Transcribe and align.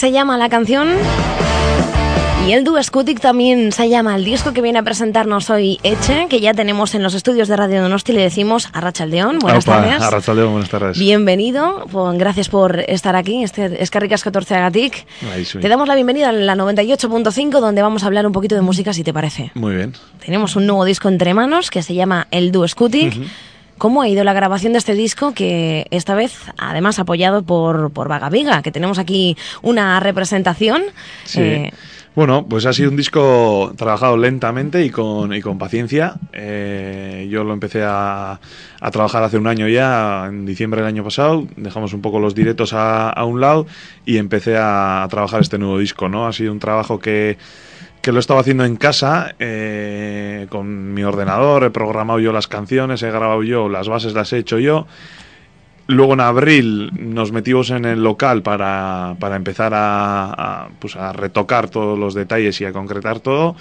se 0.00 0.12
llama 0.12 0.38
la 0.38 0.48
canción. 0.48 0.88
Y 2.48 2.52
el 2.52 2.64
dúo 2.64 2.82
Scutic 2.82 3.20
también 3.20 3.70
se 3.70 3.90
llama 3.90 4.16
el 4.16 4.24
disco 4.24 4.54
que 4.54 4.62
viene 4.62 4.78
a 4.78 4.82
presentarnos 4.82 5.50
hoy 5.50 5.78
Eche, 5.82 6.26
que 6.30 6.40
ya 6.40 6.54
tenemos 6.54 6.94
en 6.94 7.02
los 7.02 7.12
estudios 7.12 7.48
de 7.48 7.56
Radio 7.56 7.82
Donosti. 7.82 8.14
Le 8.14 8.22
decimos 8.22 8.70
a 8.72 8.80
Rachaldeón. 8.80 9.40
Buenas 9.40 9.66
tardes. 9.66 10.26
buenas 10.26 10.70
tardes. 10.70 10.98
Bienvenido, 10.98 11.86
pues, 11.92 12.18
gracias 12.18 12.48
por 12.48 12.80
estar 12.80 13.14
aquí. 13.14 13.44
Este 13.44 13.82
es 13.82 13.90
Carricas 13.90 14.24
14 14.24 14.54
Agatic. 14.54 15.06
Te 15.60 15.68
damos 15.68 15.86
la 15.86 15.94
bienvenida 15.96 16.30
a 16.30 16.32
la 16.32 16.56
98.5, 16.56 17.60
donde 17.60 17.82
vamos 17.82 18.02
a 18.02 18.06
hablar 18.06 18.26
un 18.26 18.32
poquito 18.32 18.54
de 18.54 18.62
música, 18.62 18.94
si 18.94 19.04
te 19.04 19.12
parece. 19.12 19.52
Muy 19.52 19.74
bien. 19.74 19.92
Tenemos 20.24 20.56
un 20.56 20.66
nuevo 20.66 20.86
disco 20.86 21.10
entre 21.10 21.34
manos 21.34 21.68
que 21.68 21.82
se 21.82 21.92
llama 21.92 22.26
El 22.30 22.52
Dúo 22.52 22.66
Scutic. 22.66 23.20
¿Cómo 23.80 24.02
ha 24.02 24.08
ido 24.08 24.24
la 24.24 24.34
grabación 24.34 24.74
de 24.74 24.78
este 24.78 24.92
disco 24.92 25.32
que 25.32 25.86
esta 25.90 26.14
vez, 26.14 26.34
además, 26.58 26.98
apoyado 26.98 27.42
por, 27.44 27.90
por 27.92 28.08
Vaga 28.08 28.28
Viga, 28.28 28.60
que 28.60 28.70
tenemos 28.70 28.98
aquí 28.98 29.38
una 29.62 29.98
representación? 30.00 30.82
Sí. 31.24 31.40
Eh, 31.40 31.72
Bueno, 32.14 32.44
pues 32.46 32.66
ha 32.66 32.74
sido 32.74 32.90
un 32.90 32.96
disco 32.96 33.72
trabajado 33.78 34.18
lentamente 34.18 34.84
y 34.84 34.90
con, 34.90 35.32
y 35.32 35.40
con 35.40 35.56
paciencia. 35.56 36.16
Eh, 36.34 37.26
yo 37.30 37.42
lo 37.42 37.54
empecé 37.54 37.82
a, 37.82 38.38
a 38.80 38.90
trabajar 38.90 39.22
hace 39.22 39.38
un 39.38 39.46
año 39.46 39.66
ya, 39.66 40.26
en 40.26 40.44
diciembre 40.44 40.82
del 40.82 40.88
año 40.88 41.02
pasado. 41.04 41.46
Dejamos 41.56 41.94
un 41.94 42.02
poco 42.02 42.18
los 42.20 42.34
directos 42.34 42.74
a, 42.74 43.08
a 43.08 43.24
un 43.24 43.40
lado 43.40 43.66
y 44.04 44.18
empecé 44.18 44.58
a, 44.58 45.04
a 45.04 45.08
trabajar 45.08 45.40
este 45.40 45.56
nuevo 45.56 45.78
disco, 45.78 46.08
¿no? 46.10 46.26
Ha 46.26 46.32
sido 46.34 46.52
un 46.52 46.58
trabajo 46.58 46.98
que, 46.98 47.38
que 48.02 48.12
lo 48.12 48.18
he 48.18 48.20
estado 48.20 48.40
haciendo 48.40 48.64
en 48.64 48.76
casa 48.76 49.34
eh, 49.38 50.19
con 50.48 50.94
mi 50.94 51.02
ordenador, 51.02 51.64
he 51.64 51.70
programado 51.70 52.20
yo 52.20 52.32
las 52.32 52.48
canciones, 52.48 53.02
he 53.02 53.10
grabado 53.10 53.42
yo, 53.42 53.68
las 53.68 53.88
bases 53.88 54.14
las 54.14 54.32
he 54.32 54.38
hecho 54.38 54.58
yo. 54.58 54.86
Luego 55.86 56.12
en 56.12 56.20
abril 56.20 56.90
nos 56.96 57.32
metimos 57.32 57.70
en 57.70 57.84
el 57.84 58.02
local 58.02 58.42
para, 58.42 59.16
para 59.18 59.36
empezar 59.36 59.72
a, 59.74 60.68
pues 60.78 60.94
a 60.96 61.12
retocar 61.12 61.68
todos 61.68 61.98
los 61.98 62.14
detalles 62.14 62.60
y 62.60 62.64
a 62.64 62.72
concretar 62.72 63.18
todo. 63.20 63.56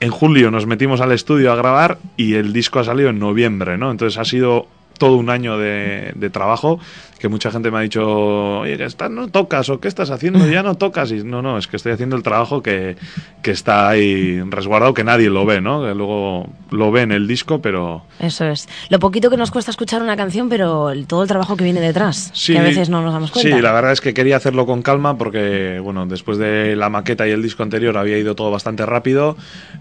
En 0.00 0.10
julio 0.10 0.50
nos 0.50 0.66
metimos 0.66 1.00
al 1.00 1.12
estudio 1.12 1.52
a 1.52 1.56
grabar 1.56 1.98
y 2.16 2.34
el 2.34 2.52
disco 2.52 2.80
ha 2.80 2.84
salido 2.84 3.10
en 3.10 3.20
noviembre, 3.20 3.78
¿no? 3.78 3.92
Entonces 3.92 4.18
ha 4.18 4.24
sido 4.24 4.66
todo 4.98 5.16
un 5.16 5.30
año 5.30 5.56
de 5.56 6.30
trabajo 6.32 6.80
que 7.18 7.28
mucha 7.28 7.50
gente 7.50 7.70
me 7.70 7.78
ha 7.78 7.80
dicho, 7.80 8.58
oye, 8.60 8.76
que 8.76 8.84
estás, 8.84 9.10
no 9.10 9.28
tocas 9.28 9.68
o 9.70 9.80
qué 9.80 9.88
estás 9.88 10.10
haciendo, 10.10 10.46
ya 10.46 10.62
no 10.62 10.74
tocas. 10.76 11.10
Y 11.12 11.24
no, 11.24 11.42
no, 11.42 11.56
es 11.58 11.66
que 11.66 11.76
estoy 11.76 11.92
haciendo 11.92 12.16
el 12.16 12.22
trabajo 12.22 12.62
que, 12.62 12.96
que 13.42 13.50
está 13.50 13.88
ahí 13.88 14.40
resguardado, 14.48 14.92
que 14.94 15.04
nadie 15.04 15.30
lo 15.30 15.46
ve, 15.46 15.60
¿no? 15.60 15.82
Que 15.82 15.94
luego 15.94 16.48
lo 16.70 16.90
ve 16.92 17.02
en 17.02 17.12
el 17.12 17.26
disco, 17.26 17.60
pero 17.62 18.02
Eso 18.20 18.44
es. 18.46 18.68
Lo 18.90 18.98
poquito 18.98 19.30
que 19.30 19.36
nos 19.36 19.50
cuesta 19.50 19.70
escuchar 19.70 20.02
una 20.02 20.16
canción, 20.16 20.48
pero 20.48 20.90
el- 20.90 21.06
todo 21.06 21.22
el 21.22 21.28
trabajo 21.28 21.56
que 21.56 21.64
viene 21.64 21.80
detrás, 21.80 22.30
Sí, 22.34 22.52
que 22.52 22.58
a 22.58 22.62
veces 22.62 22.88
no 22.90 23.02
nos 23.02 23.12
damos 23.12 23.30
cuenta. 23.30 23.56
Sí, 23.56 23.62
la 23.62 23.72
verdad 23.72 23.92
es 23.92 24.00
que 24.00 24.12
quería 24.14 24.36
hacerlo 24.36 24.66
con 24.66 24.82
calma 24.82 25.16
porque, 25.16 25.78
bueno, 25.82 26.06
después 26.06 26.36
de 26.38 26.76
la 26.76 26.90
maqueta 26.90 27.26
y 27.28 27.30
el 27.30 27.42
disco 27.42 27.62
anterior 27.62 27.96
había 27.96 28.18
ido 28.18 28.34
todo 28.34 28.50
bastante 28.50 28.84
rápido. 28.84 29.36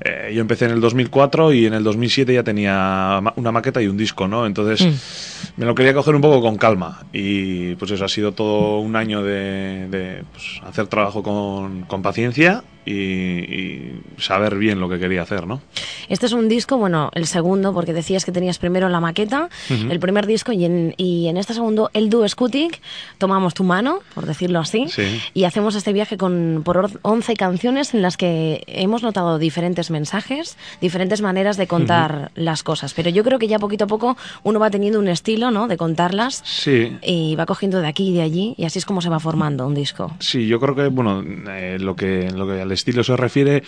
Eh, 0.06 0.32
yo 0.36 0.42
empecé 0.42 0.66
en 0.66 0.72
el 0.72 0.82
2004 0.82 1.52
y 1.54 1.66
en 1.66 1.74
el 1.74 1.84
2007 1.84 2.34
ya 2.34 2.44
tenía 2.44 3.22
una 3.36 3.52
maqueta 3.52 3.82
y 3.82 3.88
un 3.88 3.98
disco, 3.98 4.28
¿no? 4.28 4.46
Entonces 4.46 4.82
Mm. 4.84 5.60
me 5.62 5.66
lo 5.66 5.76
quería 5.76 5.94
coger 5.94 6.16
un 6.16 6.22
poco 6.22 6.42
con 6.42 6.58
calma 6.58 7.02
y 7.14 7.33
pues 7.78 7.92
eso 7.92 8.06
ha 8.06 8.10
sido 8.10 8.32
todo 8.32 8.80
un 8.80 8.96
año 8.96 9.24
de, 9.24 9.88
de, 9.90 10.24
pues, 10.32 10.62
hacer 10.64 10.88
trabajo 10.88 11.24
con, 11.24 11.84
con 11.84 12.02
paciencia 12.02 12.64
y, 12.86 12.92
y 12.94 14.02
saber 14.18 14.58
bien 14.58 14.80
lo 14.80 14.90
que 14.90 15.00
quería 15.00 15.22
hacer, 15.22 15.48
¿no? 15.48 15.62
Este 16.10 16.26
es 16.26 16.34
un 16.34 16.50
disco, 16.50 16.78
bueno, 16.78 17.10
el 17.14 17.26
segundo, 17.28 17.74
porque 17.74 17.94
decías 17.94 18.26
que 18.26 18.32
tenías 18.32 18.58
primero 18.60 18.90
la 18.90 19.00
maqueta, 19.00 19.50
el 19.70 20.00
primer 20.00 20.26
disco, 20.28 20.52
y 20.52 20.66
en, 20.66 20.94
y 20.98 21.28
en 21.28 21.38
este 21.38 21.54
segundo, 21.54 21.90
el 21.94 22.10
dúo 22.10 22.28
Scutic, 22.28 22.82
tomamos 23.18 23.54
tu 23.54 23.64
mano, 23.64 24.00
por 24.14 24.26
decirlo 24.26 24.60
así, 24.60 24.88
Sí. 24.90 25.04
y 25.34 25.46
hacemos 25.46 25.76
este 25.76 25.94
viaje 25.94 26.18
con, 26.18 26.62
por 26.66 26.78
or- 26.78 27.00
11 27.04 27.36
canciones 27.36 27.94
en 27.94 28.02
las 28.02 28.18
que 28.18 28.64
hemos 28.68 29.02
notado 29.04 29.40
diferentes 29.40 29.90
mensajes, 29.92 30.58
diferentes 30.82 31.22
maneras 31.22 31.58
de 31.58 31.68
contar 31.68 32.32
las 32.36 32.64
cosas. 32.64 32.94
Pero 32.94 33.10
yo 33.10 33.24
creo 33.24 33.40
que 33.40 33.48
ya 33.48 33.60
poquito 33.60 33.86
a 33.86 33.88
poco 33.88 34.18
uno 34.44 34.60
va 34.60 34.70
teniendo 34.70 35.00
un 35.00 35.08
estilo, 35.08 35.52
¿no?, 35.52 35.68
de 35.68 35.78
contarlas, 35.78 36.42
Sí, 36.46 36.98
y 37.02 37.36
va 37.36 37.46
cogiendo 37.46 37.80
de 37.82 37.88
aquí 37.88 38.10
y 38.10 38.14
de 38.14 38.22
allí, 38.22 38.56
y 38.58 38.66
así 38.66 38.80
es 38.80 38.86
como 38.86 39.02
se 39.02 39.10
va 39.10 39.20
formando 39.20 39.66
un 39.66 39.74
disco. 39.74 40.12
Sí, 40.20 40.48
yo 40.48 40.60
creo 40.60 40.76
que, 40.76 40.88
bueno, 40.88 41.24
eh, 41.50 41.78
lo 41.80 41.96
que 41.96 42.30
lo 42.32 42.46
que 42.48 42.62
estilo 42.74 43.04
se 43.04 43.16
refiere, 43.16 43.64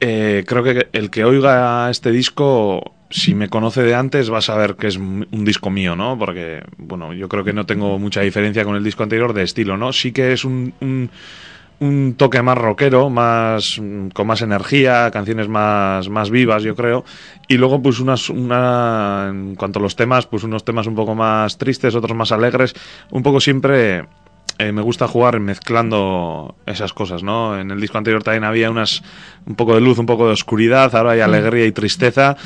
eh, 0.00 0.44
creo 0.46 0.62
que 0.62 0.88
el 0.92 1.10
que 1.10 1.24
oiga 1.24 1.90
este 1.90 2.10
disco, 2.10 2.94
si 3.10 3.34
me 3.34 3.48
conoce 3.48 3.82
de 3.82 3.94
antes, 3.94 4.32
va 4.32 4.38
a 4.38 4.42
saber 4.42 4.76
que 4.76 4.88
es 4.88 4.96
un 4.96 5.44
disco 5.44 5.70
mío, 5.70 5.94
¿no? 5.96 6.18
Porque, 6.18 6.62
bueno, 6.78 7.12
yo 7.12 7.28
creo 7.28 7.44
que 7.44 7.52
no 7.52 7.66
tengo 7.66 7.98
mucha 7.98 8.20
diferencia 8.22 8.64
con 8.64 8.76
el 8.76 8.84
disco 8.84 9.02
anterior 9.02 9.32
de 9.32 9.42
estilo, 9.42 9.76
¿no? 9.76 9.92
Sí 9.92 10.12
que 10.12 10.32
es 10.32 10.44
un, 10.44 10.72
un, 10.80 11.10
un 11.80 12.14
toque 12.14 12.40
más 12.42 12.56
rockero, 12.56 13.10
más 13.10 13.80
con 14.12 14.26
más 14.26 14.42
energía, 14.42 15.10
canciones 15.10 15.48
más, 15.48 16.08
más 16.08 16.30
vivas, 16.30 16.62
yo 16.62 16.74
creo. 16.74 17.04
Y 17.48 17.56
luego, 17.56 17.82
pues, 17.82 18.00
unas, 18.00 18.30
una, 18.30 19.26
en 19.30 19.54
cuanto 19.54 19.78
a 19.78 19.82
los 19.82 19.96
temas, 19.96 20.26
pues 20.26 20.44
unos 20.44 20.64
temas 20.64 20.86
un 20.86 20.94
poco 20.94 21.14
más 21.14 21.58
tristes, 21.58 21.94
otros 21.94 22.16
más 22.16 22.32
alegres, 22.32 22.74
un 23.10 23.22
poco 23.22 23.40
siempre 23.40 24.04
eh, 24.58 24.72
me 24.72 24.82
gusta 24.82 25.08
jugar 25.08 25.40
mezclando 25.40 26.54
esas 26.66 26.92
cosas, 26.92 27.22
¿no? 27.22 27.58
En 27.58 27.70
el 27.70 27.80
disco 27.80 27.98
anterior 27.98 28.22
también 28.22 28.44
había 28.44 28.70
unas 28.70 29.02
un 29.46 29.56
poco 29.56 29.74
de 29.74 29.80
luz, 29.80 29.98
un 29.98 30.06
poco 30.06 30.26
de 30.26 30.32
oscuridad, 30.32 30.94
ahora 30.96 31.12
hay 31.12 31.20
alegría 31.20 31.66
y 31.66 31.72
tristeza, 31.72 32.36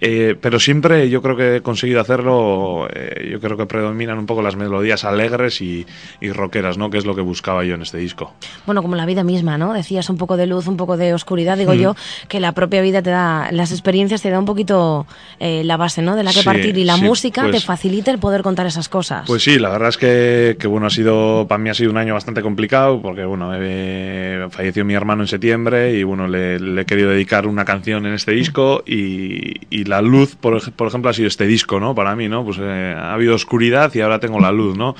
eh, 0.00 0.36
pero 0.40 0.58
siempre 0.58 1.08
yo 1.08 1.22
creo 1.22 1.36
que 1.36 1.56
he 1.56 1.60
conseguido 1.62 2.00
hacerlo, 2.00 2.88
eh, 2.92 3.28
yo 3.30 3.40
creo 3.40 3.56
que 3.56 3.66
predominan 3.66 4.18
un 4.18 4.26
poco 4.26 4.42
las 4.42 4.56
melodías 4.56 5.04
alegres 5.04 5.60
y, 5.60 5.86
y 6.20 6.30
rockeras, 6.32 6.76
¿no? 6.78 6.90
Que 6.90 6.98
es 6.98 7.04
lo 7.06 7.14
que 7.14 7.20
buscaba 7.20 7.64
yo 7.64 7.74
en 7.74 7.82
este 7.82 7.98
disco. 7.98 8.32
Bueno, 8.66 8.82
como 8.82 8.96
la 8.96 9.06
vida 9.06 9.22
misma, 9.22 9.56
¿no? 9.58 9.72
Decías 9.72 10.10
un 10.10 10.16
poco 10.16 10.36
de 10.36 10.46
luz, 10.48 10.66
un 10.66 10.76
poco 10.76 10.96
de 10.96 11.14
oscuridad. 11.14 11.56
Digo 11.58 11.74
yo 11.74 11.94
que 12.28 12.40
la 12.40 12.52
propia 12.52 12.80
vida 12.82 13.02
te 13.02 13.10
da, 13.10 13.50
las 13.52 13.70
experiencias 13.70 14.22
te 14.22 14.30
da 14.30 14.38
un 14.38 14.44
poquito 14.46 15.06
la 15.40 15.76
base, 15.76 16.02
¿no? 16.02 16.16
De 16.16 16.22
la 16.24 16.32
que 16.32 16.40
Sí, 16.40 16.44
partir 16.44 16.76
y 16.78 16.84
la 16.84 16.96
sí, 16.96 17.02
música 17.04 17.42
te 17.44 17.50
pues- 17.50 17.64
facilita 17.64 18.10
el 18.10 18.18
poder 18.18 18.42
contar 18.42 18.66
esas 18.66 18.88
cosas. 18.88 19.24
Pues 19.26 19.42
sí, 19.44 19.58
la 19.58 19.68
verdad 19.70 19.90
es 19.90 19.96
que, 19.96 20.56
que, 20.58 20.66
bueno, 20.66 20.86
ha 20.86 20.90
sido 20.90 21.46
para 21.48 21.57
mí 21.58 21.68
ha 21.70 21.74
sido 21.74 21.90
un 21.90 21.96
año 21.96 22.14
bastante 22.14 22.42
complicado 22.42 23.00
porque, 23.02 23.24
bueno, 23.24 23.50
eh, 23.54 24.46
falleció 24.50 24.84
mi 24.84 24.94
hermano 24.94 25.22
en 25.22 25.28
septiembre 25.28 25.94
y, 25.98 26.02
bueno, 26.02 26.26
le, 26.28 26.58
le 26.58 26.82
he 26.82 26.84
querido 26.86 27.10
dedicar 27.10 27.46
una 27.46 27.64
canción 27.64 28.06
en 28.06 28.14
este 28.14 28.32
disco 28.32 28.82
y, 28.86 29.54
y 29.70 29.84
la 29.84 30.00
luz, 30.02 30.36
por, 30.36 30.72
por 30.72 30.88
ejemplo, 30.88 31.10
ha 31.10 31.14
sido 31.14 31.28
este 31.28 31.46
disco, 31.46 31.80
¿no? 31.80 31.94
Para 31.94 32.16
mí, 32.16 32.28
¿no? 32.28 32.44
Pues 32.44 32.58
eh, 32.60 32.94
ha 32.96 33.12
habido 33.14 33.34
oscuridad 33.34 33.92
y 33.94 34.00
ahora 34.00 34.20
tengo 34.20 34.40
la 34.40 34.52
luz, 34.52 34.76
¿no? 34.76 34.94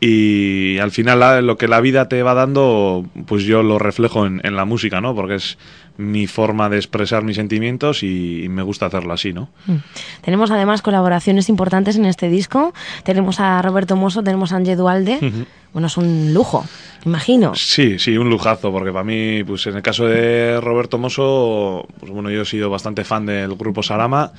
Y 0.00 0.78
al 0.78 0.90
final 0.90 1.20
la- 1.20 1.40
lo 1.42 1.56
que 1.56 1.68
la 1.68 1.80
vida 1.80 2.08
te 2.08 2.22
va 2.22 2.34
dando, 2.34 3.04
pues 3.26 3.44
yo 3.44 3.62
lo 3.62 3.78
reflejo 3.78 4.26
en, 4.26 4.40
en 4.44 4.56
la 4.56 4.64
música, 4.64 5.00
¿no? 5.00 5.14
Porque 5.14 5.36
es 5.36 5.58
mi 5.98 6.26
forma 6.26 6.68
de 6.68 6.76
expresar 6.76 7.22
mis 7.24 7.36
sentimientos 7.36 8.02
y, 8.02 8.46
me 8.48 8.62
gusta 8.62 8.86
hacerlo 8.86 9.12
así, 9.12 9.32
¿no? 9.32 9.48
Mm. 9.66 9.76
Tenemos 10.22 10.50
además 10.50 10.82
colaboraciones 10.82 11.48
importantes 11.48 11.96
en 11.96 12.06
este 12.06 12.28
disco. 12.28 12.72
Tenemos 13.02 13.40
a 13.40 13.60
Roberto 13.62 13.96
Mosso, 13.96 14.22
tenemos 14.22 14.52
a 14.52 14.56
Ángel 14.56 14.76
Dualde. 14.76 15.46
Bueno, 15.72 15.88
es 15.88 15.96
un 15.98 16.32
lujo, 16.32 16.64
imagino. 17.04 17.54
Sí, 17.54 17.98
sí, 17.98 18.16
un 18.16 18.30
lujazo, 18.30 18.72
porque 18.72 18.92
para 18.92 19.04
mí, 19.04 19.44
pues 19.44 19.66
en 19.66 19.76
el 19.76 19.82
caso 19.82 20.06
de 20.06 20.58
Roberto 20.60 20.96
Mosso, 20.96 21.86
pues 22.00 22.10
bueno, 22.10 22.30
yo 22.30 22.42
he 22.42 22.46
sido 22.46 22.70
bastante 22.70 23.04
fan 23.04 23.26
del 23.26 23.54
grupo 23.56 23.82
Sarama 23.82 24.32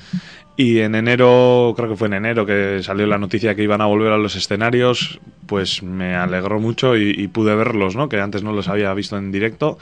y 0.56 0.80
en 0.80 0.96
enero, 0.96 1.74
creo 1.76 1.88
que 1.88 1.96
fue 1.96 2.08
en 2.08 2.14
enero 2.14 2.44
que 2.44 2.80
salió 2.82 3.06
la 3.06 3.18
noticia 3.18 3.54
que 3.54 3.62
iban 3.62 3.80
a 3.80 3.86
volver 3.86 4.12
a 4.12 4.18
los 4.18 4.34
escenarios, 4.34 5.20
pues 5.46 5.84
me 5.84 6.16
alegró 6.16 6.58
mucho 6.58 6.96
y, 6.96 7.10
y 7.10 7.28
pude 7.28 7.54
verlos, 7.54 7.94
¿no? 7.94 8.08
Que 8.08 8.20
antes 8.20 8.42
no 8.42 8.52
los 8.52 8.66
había 8.66 8.92
visto 8.94 9.16
en 9.16 9.30
directo 9.30 9.78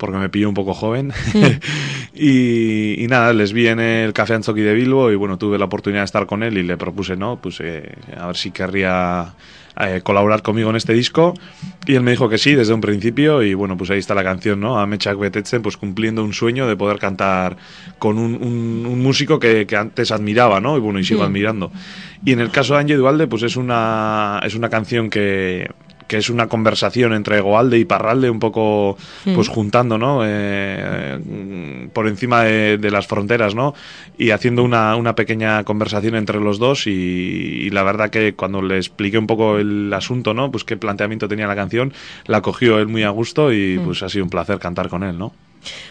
porque 0.00 0.16
me 0.18 0.28
pilló 0.30 0.48
un 0.48 0.54
poco 0.54 0.74
joven. 0.74 1.12
y, 2.14 3.02
y 3.02 3.06
nada, 3.06 3.32
les 3.32 3.52
vi 3.52 3.68
en 3.68 3.78
el 3.80 4.12
Café 4.12 4.34
Anzoqui 4.34 4.62
de 4.62 4.74
Bilbo 4.74 5.10
y 5.12 5.14
bueno, 5.14 5.38
tuve 5.38 5.58
la 5.58 5.66
oportunidad 5.66 6.00
de 6.02 6.06
estar 6.06 6.26
con 6.26 6.42
él 6.42 6.58
y 6.58 6.62
le 6.62 6.76
propuse, 6.76 7.16
¿no? 7.16 7.36
Pues 7.40 7.60
eh, 7.60 7.92
a 8.18 8.26
ver 8.26 8.36
si 8.36 8.50
querría 8.50 9.34
eh, 9.80 10.00
colaborar 10.02 10.42
conmigo 10.42 10.70
en 10.70 10.76
este 10.76 10.92
disco 10.92 11.34
y 11.86 11.94
él 11.94 12.02
me 12.02 12.10
dijo 12.10 12.28
que 12.28 12.38
sí 12.38 12.54
desde 12.54 12.74
un 12.74 12.80
principio 12.80 13.42
y 13.42 13.54
bueno, 13.54 13.76
pues 13.76 13.90
ahí 13.90 13.98
está 13.98 14.14
la 14.14 14.24
canción, 14.24 14.60
¿no? 14.60 14.78
Amechak 14.78 15.18
Betetzen, 15.18 15.62
pues 15.62 15.76
cumpliendo 15.76 16.24
un 16.24 16.32
sueño 16.32 16.66
de 16.66 16.76
poder 16.76 16.98
cantar 16.98 17.56
con 17.98 18.18
un, 18.18 18.34
un- 18.34 18.86
un 18.86 19.02
músico 19.02 19.38
que, 19.38 19.66
que 19.66 19.76
antes 19.76 20.10
admiraba, 20.10 20.60
¿no? 20.60 20.76
Y 20.76 20.80
bueno, 20.80 20.98
y 20.98 21.04
sigo 21.04 21.20
Mm. 21.20 21.24
admirando. 21.26 21.72
Y 22.24 22.32
en 22.32 22.40
el 22.40 22.50
caso 22.50 22.74
de 22.74 22.80
Angie 22.80 22.96
Dualde, 22.96 23.26
pues 23.28 23.42
es 23.44 23.56
una, 23.56 24.40
es 24.44 24.54
una 24.54 24.68
canción 24.68 25.08
que 25.08 25.70
que 26.10 26.16
es 26.16 26.28
una 26.28 26.48
conversación 26.48 27.12
entre 27.12 27.40
Goalde 27.40 27.78
y 27.78 27.84
Parralde, 27.84 28.30
un 28.30 28.40
poco 28.40 28.98
pues 29.32 29.46
juntando, 29.46 29.96
¿no? 29.96 30.22
Eh, 30.24 31.20
mm, 31.24 31.90
por 31.90 32.08
encima 32.08 32.42
de, 32.42 32.78
de 32.78 32.90
las 32.90 33.06
fronteras, 33.06 33.54
¿no? 33.54 33.74
Y 34.18 34.30
haciendo 34.32 34.64
una, 34.64 34.96
una 34.96 35.14
pequeña 35.14 35.62
conversación 35.62 36.16
entre 36.16 36.40
los 36.40 36.58
dos 36.58 36.88
y, 36.88 36.90
y 36.90 37.70
la 37.70 37.84
verdad 37.84 38.10
que 38.10 38.34
cuando 38.34 38.60
le 38.60 38.78
expliqué 38.78 39.18
un 39.18 39.28
poco 39.28 39.58
el 39.58 39.92
asunto, 39.94 40.34
¿no? 40.34 40.50
Pues 40.50 40.64
qué 40.64 40.76
planteamiento 40.76 41.28
tenía 41.28 41.46
la 41.46 41.54
canción, 41.54 41.92
la 42.26 42.40
cogió 42.40 42.80
él 42.80 42.88
muy 42.88 43.04
a 43.04 43.10
gusto 43.10 43.52
y 43.52 43.78
pues 43.78 44.02
ha 44.02 44.08
sido 44.08 44.24
un 44.24 44.30
placer 44.30 44.58
cantar 44.58 44.88
con 44.88 45.04
él, 45.04 45.16
¿no? 45.16 45.32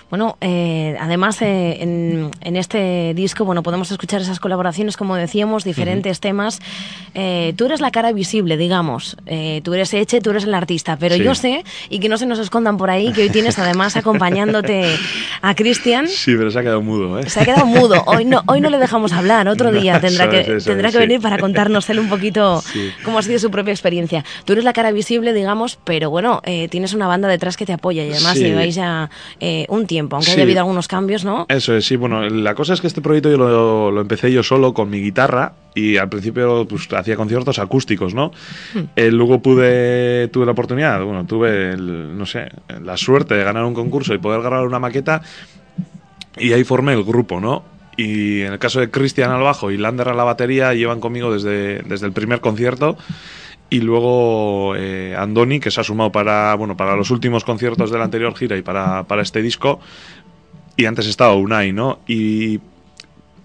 Bueno, 0.10 0.38
eh, 0.42 0.96
además 1.00 1.42
eh, 1.42 1.78
en, 1.82 2.32
en 2.42 2.56
este 2.56 3.14
disco, 3.14 3.46
bueno, 3.46 3.62
podemos 3.64 3.92
escuchar 3.92 4.22
esas 4.22 4.40
colaboraciones, 4.40 4.98
como 4.98 5.16
decíamos, 5.16 5.64
diferentes 5.64 6.20
temas. 6.20 6.60
Eh, 7.14 7.54
tú 7.58 7.66
eres 7.66 7.80
la 7.82 7.92
cara 7.92 8.12
visible, 8.12 8.58
digamos. 8.58 9.18
Eh, 9.28 9.62
tú 9.64 9.74
eres 9.74 9.94
Eche, 9.94 10.22
tú 10.22 10.32
eres 10.32 10.46
el 10.46 10.54
artista. 10.54 10.98
Pero 10.98 11.16
Sí. 11.16 11.24
yo 11.24 11.36
sé, 11.36 11.64
y 11.90 12.00
que 12.00 12.10
no 12.10 12.18
se 12.18 12.26
nos 12.26 12.40
escondan 12.40 12.78
por 12.78 12.90
ahí, 12.90 13.12
que 13.14 13.22
hoy 13.24 13.30
tienes 13.30 13.60
además 13.60 13.96
acompañándote 13.98 14.96
a 15.42 15.56
Cristian. 15.56 16.08
Sí, 16.08 16.34
pero 16.36 16.50
se 16.52 16.60
ha 16.60 16.62
quedado 16.64 16.82
mudo, 16.82 17.20
¿eh? 17.20 17.30
Se 17.30 17.40
ha 17.42 17.46
quedado 17.46 17.66
mudo. 17.66 18.04
Hoy 18.06 18.26
no, 18.26 18.44
hoy 18.48 18.62
no 18.62 18.70
le 18.70 18.78
dejamos 18.80 19.14
hablar. 19.14 19.48
Otro 19.48 19.72
No, 19.72 19.80
día 19.80 20.00
tendrá 20.00 20.30
que, 20.30 20.40
es, 20.42 20.48
eso 20.50 20.70
tendrá 20.72 20.90
que 20.90 20.94
sí. 20.94 21.00
venir 21.00 21.22
para 21.22 21.38
contarnos 21.38 21.90
él 21.90 22.00
un 22.00 22.10
poquito 22.10 22.62
Sí. 22.62 22.92
cómo 23.04 23.20
ha 23.20 23.22
sido 23.22 23.40
su 23.40 23.52
propia 23.52 23.72
experiencia. 23.72 24.26
Tú 24.46 24.54
eres 24.54 24.66
la 24.66 24.74
cara 24.74 24.92
visible, 24.92 25.34
digamos, 25.34 25.78
pero 25.84 26.10
bueno, 26.10 26.42
eh, 26.46 26.68
tienes 26.70 26.94
una 26.94 27.08
banda 27.08 27.28
detrás 27.28 27.58
que 27.58 27.66
te 27.66 27.74
apoya 27.74 28.04
y 28.04 28.12
además 28.12 28.36
lleváis 28.38 28.76
ya 28.76 29.10
eh, 29.62 29.66
un 29.70 29.88
tiempo, 29.88 30.16
aunque 30.16 30.28
Sí. 30.32 30.34
haya 30.36 30.44
habido 30.44 30.60
algunos 30.60 30.88
cambios, 30.88 31.26
¿no? 31.26 31.46
Eso 31.50 31.76
es, 31.76 31.86
sí, 31.86 31.96
bueno, 31.96 32.28
la 32.30 32.56
cosa 32.56 32.74
es 32.74 32.82
que 32.82 32.88
este 32.88 33.02
proyecto 33.02 33.30
yo 33.30 33.38
lo, 33.38 33.92
lo 33.92 34.02
empecé 34.02 34.32
yo 34.32 34.44
solo 34.44 34.74
con 34.74 34.90
mi 34.90 35.00
guitarra 35.02 35.54
y 35.76 35.98
al 35.98 36.10
principio 36.10 36.66
pues 36.68 36.88
hacía 36.94 37.16
conciertos 37.16 37.60
acústicos, 37.60 38.14
¿no? 38.14 38.32
Eh, 38.96 39.12
luego 39.12 39.42
pude, 39.42 40.28
tuve 40.30 40.46
la 40.46 40.52
oportunidad, 40.54 41.04
bueno, 41.04 41.26
tuve, 41.26 41.72
el- 41.72 42.18
no 42.18 42.26
sé, 42.26 42.50
la 42.84 42.98
suerte 42.98 43.36
de 43.36 43.44
ganar 43.44 43.64
un 43.66 43.74
concurso 43.74 44.14
y 44.14 44.18
poder 44.18 44.42
grabar 44.42 44.66
una 44.68 44.80
maqueta 44.80 45.22
y 46.38 46.54
ahí 46.54 46.64
formé 46.64 46.94
el 46.94 47.04
grupo, 47.04 47.40
¿no? 47.40 47.64
Y 47.98 48.42
en 48.42 48.54
el 48.54 48.60
caso 48.60 48.80
de 48.80 48.90
Cristian 48.90 49.30
al 49.32 49.42
bajo 49.42 49.72
y 49.72 49.78
Lander 49.78 50.08
a 50.08 50.14
la 50.14 50.24
batería 50.24 50.74
llevan 50.74 51.02
conmigo 51.02 51.34
desde, 51.34 51.82
desde 51.84 52.06
el 52.06 52.14
primer 52.14 52.40
concierto 52.40 52.98
y 53.70 53.82
luego 53.82 54.76
eh, 54.76 55.16
Andoni, 55.18 55.60
que 55.60 55.72
se 55.72 55.82
ha 55.82 55.84
sumado 55.84 56.12
para, 56.12 56.56
bueno, 56.56 56.76
para 56.76 56.96
los 56.96 57.12
últimos 57.12 57.44
conciertos 57.44 57.92
de 57.92 57.98
la 57.98 58.06
anterior 58.06 58.36
gira 58.36 58.58
y 58.58 58.62
para, 58.62 59.04
para 59.04 59.22
este 59.22 59.42
disco. 59.42 59.80
Y 60.76 60.86
antes 60.86 61.08
estaba 61.08 61.36
Unai, 61.36 61.72
¿no? 61.72 62.00
Y 62.08 62.60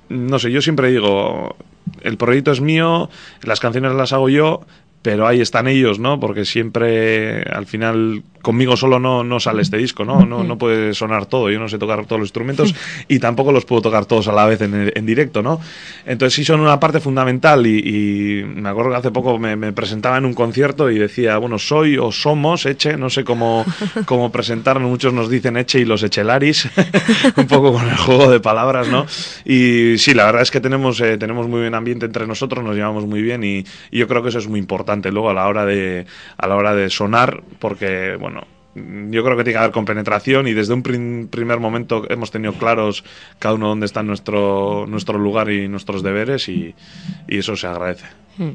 no 0.09 0.39
sé, 0.39 0.51
yo 0.51 0.63
siempre 0.63 0.91
digo, 0.91 1.57
el 2.03 2.17
proyecto 2.17 2.53
es 2.53 2.61
mío, 2.61 3.11
las 3.43 3.61
canciones 3.61 3.93
las 3.93 4.13
hago 4.13 4.29
yo, 4.29 4.63
pero 5.05 5.27
ahí 5.27 5.43
están 5.43 5.69
ellos, 5.69 5.99
¿no? 5.99 6.19
Porque 6.19 6.47
siempre, 6.47 7.43
al 7.43 7.67
final, 7.67 8.23
conmigo 8.41 8.75
solo 8.75 8.99
no, 8.99 9.23
no 9.23 9.39
sale 9.39 9.61
este 9.61 9.77
disco, 9.77 10.03
¿no? 10.07 10.25
No, 10.25 10.45
no 10.45 10.57
puede 10.57 10.95
sonar 10.95 11.27
todo, 11.27 11.51
yo 11.51 11.61
no 11.61 11.69
sé 11.69 11.77
tocar 11.77 12.07
todos 12.07 12.21
los 12.21 12.29
instrumentos 12.29 12.75
y 13.09 13.19
tampoco 13.19 13.53
los 13.53 13.67
puedo 13.67 13.83
tocar 13.83 14.07
todos 14.07 14.29
a 14.29 14.33
la 14.33 14.47
vez 14.47 14.63
en, 14.63 14.91
en 14.95 15.05
directo, 15.07 15.43
¿no? 15.43 15.61
Entonces 16.07 16.35
sí 16.35 16.43
son 16.43 16.61
una 16.61 16.81
parte 16.81 17.01
fundamental 17.01 17.67
y, 17.67 17.81
y 17.81 18.45
me 18.45 18.71
acuerdo 18.71 18.93
que 18.93 18.97
hace 18.97 19.11
poco 19.11 19.39
me, 19.39 19.57
me 19.57 19.75
presentaba 19.75 20.17
en 20.17 20.25
un 20.25 20.33
concierto 20.33 20.91
y 20.91 20.99
decía, 20.99 21.37
bueno, 21.37 21.59
soy 21.59 21.99
o 21.99 22.11
somos 22.11 22.65
Eche, 22.65 22.97
no 22.97 23.11
sé 23.11 23.25
cómo, 23.25 23.67
cómo 24.07 24.33
presentarnos, 24.33 24.89
muchos 24.89 25.13
nos 25.13 25.29
dicen 25.29 25.59
Eche 25.59 25.81
y 25.81 25.85
los 25.85 26.03
Echelaris, 26.03 26.67
un 27.37 27.47
poco 27.47 27.75
con 27.75 27.87
el 27.87 27.97
juego 27.99 28.31
de 28.31 28.41
palabras, 28.41 28.89
¿no? 28.89 29.05
Y 29.45 29.99
sí, 29.99 30.15
la 30.15 30.25
verdad 30.25 30.41
es 30.41 30.51
que 30.51 30.63
tenemos, 30.63 30.99
eh, 31.03 31.19
tenemos 31.19 31.47
muy 31.47 31.61
buen 31.61 31.75
ambiente 31.75 32.07
entre 32.07 32.27
nosotros, 32.27 32.65
nos 32.65 32.75
llevamos 32.75 33.05
muy 33.05 33.21
bien 33.21 33.45
y, 33.45 33.67
y 33.91 33.99
yo 33.99 34.09
creo 34.09 34.23
que 34.23 34.31
eso 34.31 34.39
es 34.39 34.49
muy 34.49 34.61
importante 34.61 34.94
luego 35.11 35.31
a 35.31 35.35
la 35.35 35.47
hora 35.47 35.65
de, 35.65 36.07
a 36.37 36.47
la 36.47 36.57
hora 36.57 36.75
de 36.75 36.91
sonar, 36.91 37.43
porque, 37.59 38.17
bueno, 38.19 38.47
yo 38.75 39.23
creo 39.25 39.37
que 39.37 39.45
tiene 39.45 39.53
que 39.55 39.59
haber 39.59 39.71
compenetración 39.73 40.49
y 40.49 40.53
desde 40.55 40.75
un 40.75 40.83
prim- 40.83 41.29
primer 41.29 41.61
momento 41.61 42.05
hemos 42.11 42.31
tenido 42.31 42.55
claros 42.55 43.05
cada 43.39 43.55
uno 43.55 43.69
dónde 43.69 43.87
está 43.87 44.03
nuestro, 44.03 44.87
nuestro 44.89 45.19
lugar 45.19 45.51
y 45.51 45.69
nuestros 45.69 46.03
deberes 46.03 46.49
y, 46.49 46.75
y 47.29 47.39
eso 47.39 47.57
se 47.57 47.67
agradece. 47.67 48.07
Mm. 48.37 48.51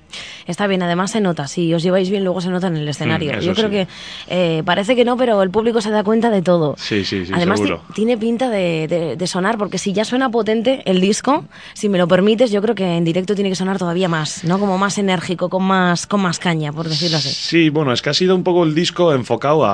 Está 0.45 0.67
bien, 0.67 0.83
además 0.83 1.11
se 1.11 1.21
nota, 1.21 1.47
si 1.47 1.73
os 1.73 1.81
lleváis 1.81 2.09
bien 2.09 2.25
luego 2.25 2.41
se 2.41 2.49
nota 2.49 2.67
en 2.67 2.75
el 2.75 2.89
escenario. 2.89 3.31
Mm, 3.31 3.39
Yo 3.39 3.53
creo 3.53 3.69
sí. 3.69 3.71
que 3.75 3.87
eh, 4.27 4.61
parece 4.65 4.93
que 4.93 5.05
no, 5.05 5.15
pero 5.15 5.41
el 5.41 5.51
público 5.51 5.79
se 5.79 5.89
da 5.89 6.03
cuenta 6.03 6.29
de 6.29 6.41
todo. 6.41 6.75
Sí, 6.77 7.05
sí, 7.05 7.25
sí, 7.25 7.31
además 7.33 7.61
tiene 7.95 8.17
pinta 8.17 8.49
de, 8.49 8.87
de- 8.89 9.15
de 9.15 9.27
sonar, 9.27 9.57
porque 9.57 9.77
si 9.77 9.93
ya 9.93 10.03
suena 10.03 10.29
potente 10.29 10.81
el 10.83 10.99
disco, 10.99 11.45
si 11.73 11.87
me 11.87 11.97
lo 11.97 12.09
permites, 12.09 12.51
yo 12.51 12.61
creo 12.61 12.75
que 12.75 12.97
en 12.97 13.05
directo 13.05 13.35
tiene 13.35 13.49
que 13.51 13.55
sonar 13.55 13.77
todavía 13.77 14.09
más, 14.09 14.43
¿no? 14.43 14.59
Como 14.59 14.77
más 14.77 14.97
enérgico, 14.97 15.47
con 15.49 15.63
más, 15.63 16.07
con 16.07 16.19
más 16.21 16.39
caña, 16.39 16.73
por 16.73 16.89
decirlo 16.89 17.15
así. 17.15 17.29
Sí, 17.29 17.69
bueno, 17.69 17.93
es 17.93 18.01
que 18.01 18.09
ha 18.09 18.13
sido 18.13 18.35
un 18.35 18.43
poco 18.43 18.65
el 18.65 18.75
disco 18.75 19.13
enfocado 19.13 19.65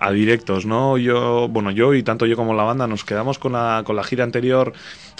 a, 0.00 0.06
a 0.08 0.10
directos, 0.12 0.66
¿no? 0.66 0.98
Yo, 0.98 1.48
bueno, 1.48 1.70
yo 1.70 1.94
y 1.94 2.02
tanto 2.02 2.26
yo 2.26 2.36
como 2.36 2.54
la 2.54 2.62
banda 2.64 2.86
nos 2.86 3.04
quedamos 3.04 3.38
con 3.38 3.52
la, 3.52 3.82
con 3.84 3.96
la 3.96 4.04
gira 4.04 4.24
anterior, 4.24 4.72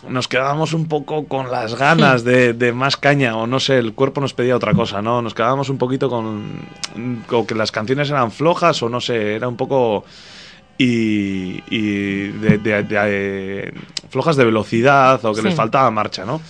nos 0.09 0.27
quedábamos 0.29 0.73
un 0.73 0.89
poco 0.89 1.27
con 1.27 1.51
las 1.51 1.75
ganas 1.77 2.25
de, 2.25 2.53
de 2.55 2.73
más 2.73 2.97
caña, 2.97 3.37
o 3.37 3.47
no 3.47 3.61
sé, 3.61 3.79
el 3.79 3.93
cuerpo 3.95 4.21
nos 4.21 4.35
pedía 4.35 4.57
otra 4.57 4.75
cosa, 4.75 5.01
¿no? 5.03 5.23
Nos 5.23 5.35
quedábamos 5.35 5.69
un 5.69 5.79
poquito 5.79 6.09
con, 6.11 6.43
con 7.27 7.47
que 7.47 7.55
las 7.55 7.71
canciones 7.71 8.11
eran 8.11 8.33
flojas, 8.33 8.83
o 8.83 8.89
no 8.89 9.01
sé, 9.01 9.37
era 9.37 9.47
un 9.49 9.57
poco 9.57 10.05
y, 10.79 11.63
y 11.71 12.29
de, 12.29 12.59
de- 12.59 12.83
de- 12.83 13.75
flojas 14.11 14.37
de 14.37 14.45
velocidad 14.45 15.25
o 15.25 15.33
que 15.33 15.41
Sí. 15.41 15.47
les 15.47 15.55
faltaba 15.55 15.91
marcha, 15.91 16.25
¿no? 16.25 16.41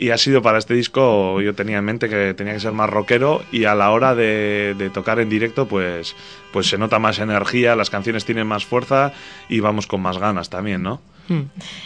Y 0.00 0.10
ha 0.10 0.16
sido 0.18 0.42
para 0.42 0.58
este 0.58 0.74
disco, 0.74 1.40
yo 1.40 1.54
tenía 1.54 1.78
en 1.78 1.84
mente 1.84 2.08
que 2.08 2.32
tenía 2.34 2.52
que 2.54 2.60
ser 2.60 2.70
más 2.72 2.88
rockero 2.88 3.42
y 3.50 3.64
a 3.64 3.74
la 3.74 3.90
hora 3.90 4.14
de, 4.14 4.76
de 4.78 4.90
tocar 4.90 5.18
en 5.18 5.28
directo, 5.28 5.66
pues, 5.66 6.14
pues 6.52 6.68
se 6.68 6.78
nota 6.78 7.00
más 7.00 7.18
energía, 7.18 7.74
las 7.74 7.90
canciones 7.90 8.24
tienen 8.24 8.46
más 8.46 8.64
fuerza 8.64 9.12
y 9.48 9.58
vamos 9.58 9.88
con 9.88 10.00
más 10.00 10.18
ganas 10.18 10.50
también, 10.50 10.82
¿no? 10.84 11.00
Mm, 11.26 11.42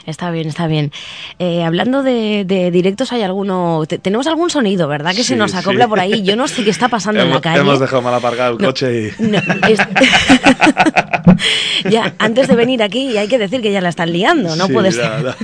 Está 0.06 0.30
bien, 0.30 0.46
está 0.46 0.66
bien. 0.66 0.92
Eh, 1.38 1.64
hablando 1.64 2.02
de, 2.02 2.44
de 2.46 2.70
directos, 2.70 3.12
¿hay 3.12 3.22
alguno? 3.22 3.82
te- 3.88 3.98
tenemos 3.98 4.26
algún 4.26 4.50
sonido, 4.50 4.86
¿verdad? 4.88 5.14
Que 5.16 5.24
se 5.24 5.34
nos 5.34 5.54
acopla 5.54 5.84
sí. 5.86 5.88
por 5.90 5.98
ahí. 5.98 6.22
Yo 6.22 6.36
no 6.36 6.46
sé 6.48 6.62
qué 6.64 6.70
está 6.70 6.88
pasando 6.88 7.22
en 7.22 7.30
la 7.30 7.40
calle. 7.40 7.60
hemos 7.60 7.80
dejado 7.80 8.02
mal 8.02 8.14
aparcado 8.14 8.52
el 8.52 8.58
No, 8.58 8.66
coche 8.68 9.14
y... 9.18 9.22
no, 9.22 9.38
es- 9.68 9.80
ya, 11.90 12.14
antes 12.18 12.46
de 12.46 12.54
venir 12.56 12.82
aquí 12.82 13.16
hay 13.16 13.26
que 13.26 13.38
decir 13.38 13.62
que 13.62 13.72
ya 13.72 13.80
la 13.80 13.88
están 13.88 14.12
liando, 14.12 14.54
no 14.54 14.66
Sí, 14.66 14.72
puede 14.74 14.92
ser. 14.92 15.10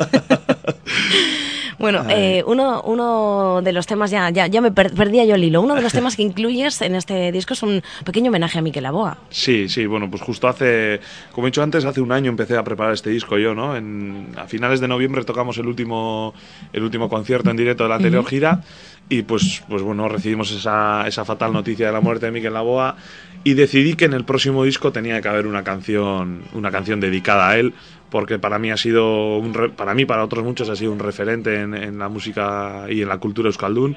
Bueno, 1.78 2.04
eh, 2.08 2.42
uno, 2.46 2.82
uno 2.82 3.60
de 3.62 3.72
los 3.72 3.86
temas, 3.86 4.10
ya, 4.10 4.30
ya, 4.30 4.46
ya 4.48 4.60
me 4.60 4.72
per- 4.72 4.92
perdía 4.92 5.24
yo 5.24 5.36
el 5.36 5.44
hilo, 5.44 5.60
uno 5.62 5.74
de 5.76 5.82
los 5.82 5.92
temas 5.98 6.16
que 6.16 6.22
incluyes 6.22 6.82
en 6.82 6.94
este 6.96 7.30
disco 7.30 7.54
es 7.54 7.62
un 7.62 7.82
pequeño 8.04 8.30
homenaje 8.30 8.58
a 8.58 8.62
Miquel 8.62 8.84
Aboa. 8.86 9.18
Sí, 9.30 9.68
sí, 9.68 9.86
bueno, 9.86 10.10
pues 10.10 10.22
justo 10.22 10.48
hace, 10.48 11.00
como 11.32 11.46
he 11.46 11.50
dicho 11.50 11.62
antes, 11.62 11.84
hace 11.84 12.00
un 12.00 12.10
año 12.12 12.30
empecé 12.30 12.56
a 12.56 12.64
preparar 12.64 12.94
este 12.94 13.10
disco 13.10 13.38
yo, 13.38 13.54
¿no? 13.54 13.76
En, 13.76 14.28
a 14.36 14.46
finales 14.46 14.80
de 14.80 14.88
noviembre 14.88 15.24
tocamos 15.24 15.56
el 15.58 15.66
último, 15.66 16.34
el 16.72 16.82
último 16.82 17.08
concierto 17.08 17.50
en 17.50 17.56
directo 17.56 17.84
de 17.84 17.88
la 17.90 17.96
anterior 17.96 18.26
gira 18.26 18.62
y 19.08 19.22
pues, 19.22 19.62
pues 19.68 19.80
bueno, 19.82 20.08
recibimos 20.08 20.50
esa, 20.50 21.06
esa 21.06 21.24
fatal 21.24 21.52
noticia 21.52 21.86
de 21.86 21.92
la 21.92 22.00
muerte 22.00 22.26
de 22.26 22.32
Miquel 22.32 22.52
Laboa 22.54 22.96
y 23.44 23.54
decidí 23.54 23.94
que 23.94 24.04
en 24.06 24.12
el 24.14 24.24
próximo 24.24 24.64
disco 24.64 24.90
tenía 24.92 25.20
que 25.22 25.28
haber 25.28 25.46
una 25.46 25.62
canción, 25.62 26.42
una 26.52 26.70
canción 26.72 26.98
dedicada 27.00 27.48
a 27.50 27.56
él, 27.58 27.72
porque 28.10 28.38
para 28.38 28.58
mí 28.58 28.70
ha 28.70 28.76
sido, 28.76 29.36
un 29.38 29.52
re- 29.54 29.68
para 29.70 29.94
mí, 29.94 30.04
para 30.04 30.24
otros 30.24 30.44
muchos, 30.44 30.68
ha 30.68 30.76
sido 30.76 30.92
un 30.92 30.98
referente 30.98 31.60
en, 31.60 31.74
en 31.74 31.98
la 31.98 32.08
música 32.08 32.86
y 32.88 33.02
en 33.02 33.08
la 33.08 33.18
cultura 33.18 33.48
euskaldun 33.48 33.96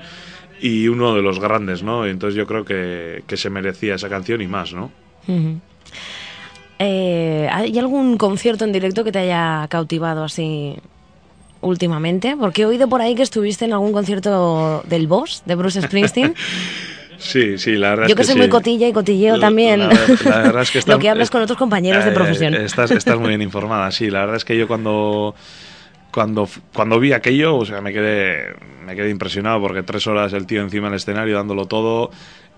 y 0.62 0.88
uno 0.90 1.16
de 1.16 1.22
los 1.22 1.40
grandes, 1.40 1.82
¿no? 1.84 2.06
Entonces 2.06 2.36
yo 2.36 2.46
creo 2.46 2.66
que, 2.66 3.24
que 3.28 3.38
se 3.38 3.50
merecía 3.50 3.96
esa 3.96 4.10
canción 4.10 4.42
y 4.42 4.48
más, 4.48 4.74
¿no? 4.74 4.92
Eh, 6.80 7.48
¿Hay 7.52 7.78
algún 7.78 8.18
concierto 8.18 8.66
en 8.66 8.72
directo 8.72 9.04
que 9.04 9.12
te 9.12 9.20
haya 9.20 9.68
cautivado 9.70 10.24
así 10.24 10.76
últimamente? 11.62 12.36
Porque 12.40 12.64
he 12.64 12.66
oído 12.66 12.88
por 12.90 13.02
ahí 13.02 13.14
que 13.16 13.22
estuviste 13.24 13.66
en 13.66 13.74
algún 13.74 13.92
concierto 13.92 14.84
del 14.88 15.08
Boss, 15.08 15.44
de 15.46 15.56
Bruce 15.56 15.82
Springsteen. 15.82 16.34
Sí, 17.22 17.58
sí, 17.58 17.76
la 17.76 17.92
verdad 17.92 18.04
Yo 18.08 18.10
es 18.10 18.16
que 18.16 18.22
que 18.22 18.24
soy 18.26 18.34
sí. 18.34 18.40
muy 18.40 18.50
cotilla 18.50 18.88
y 18.88 18.94
cotilleo 18.94 19.38
La- 19.38 19.48
también. 19.48 19.80
La, 19.80 19.88
la 19.88 20.42
verdad 20.42 20.62
es 20.64 20.72
que 20.72 20.80
está- 20.80 20.92
Lo 20.94 21.00
que 21.00 21.10
hablas 21.10 21.30
con 21.30 21.42
otros 21.42 21.58
compañeros 21.58 22.04
de 22.04 22.12
Eh, 22.12 22.14
profesión. 22.14 22.54
Estás, 22.56 22.90
estás 22.92 23.18
muy 23.20 23.30
bien 23.30 23.42
informada, 23.42 23.92
sí. 23.92 24.10
La 24.10 24.22
verdad 24.22 24.38
es 24.38 24.46
que 24.46 24.58
yo 24.58 24.68
cuando, 24.68 25.36
cuando, 26.12 26.50
cuando 26.74 27.00
vi 27.00 27.14
aquello, 27.14 27.56
o 27.58 27.66
sea, 27.66 27.80
me 27.82 27.94
quedé, 27.94 28.54
me 28.86 28.96
quedé 28.96 29.10
impresionado 29.10 29.62
porque 29.62 29.84
tres 29.84 30.08
horas 30.08 30.34
el 30.34 30.46
tío 30.48 30.62
encima 30.62 30.88
del 30.88 30.96
escenario 30.98 31.36
dándolo 31.36 31.66
todo. 31.66 32.10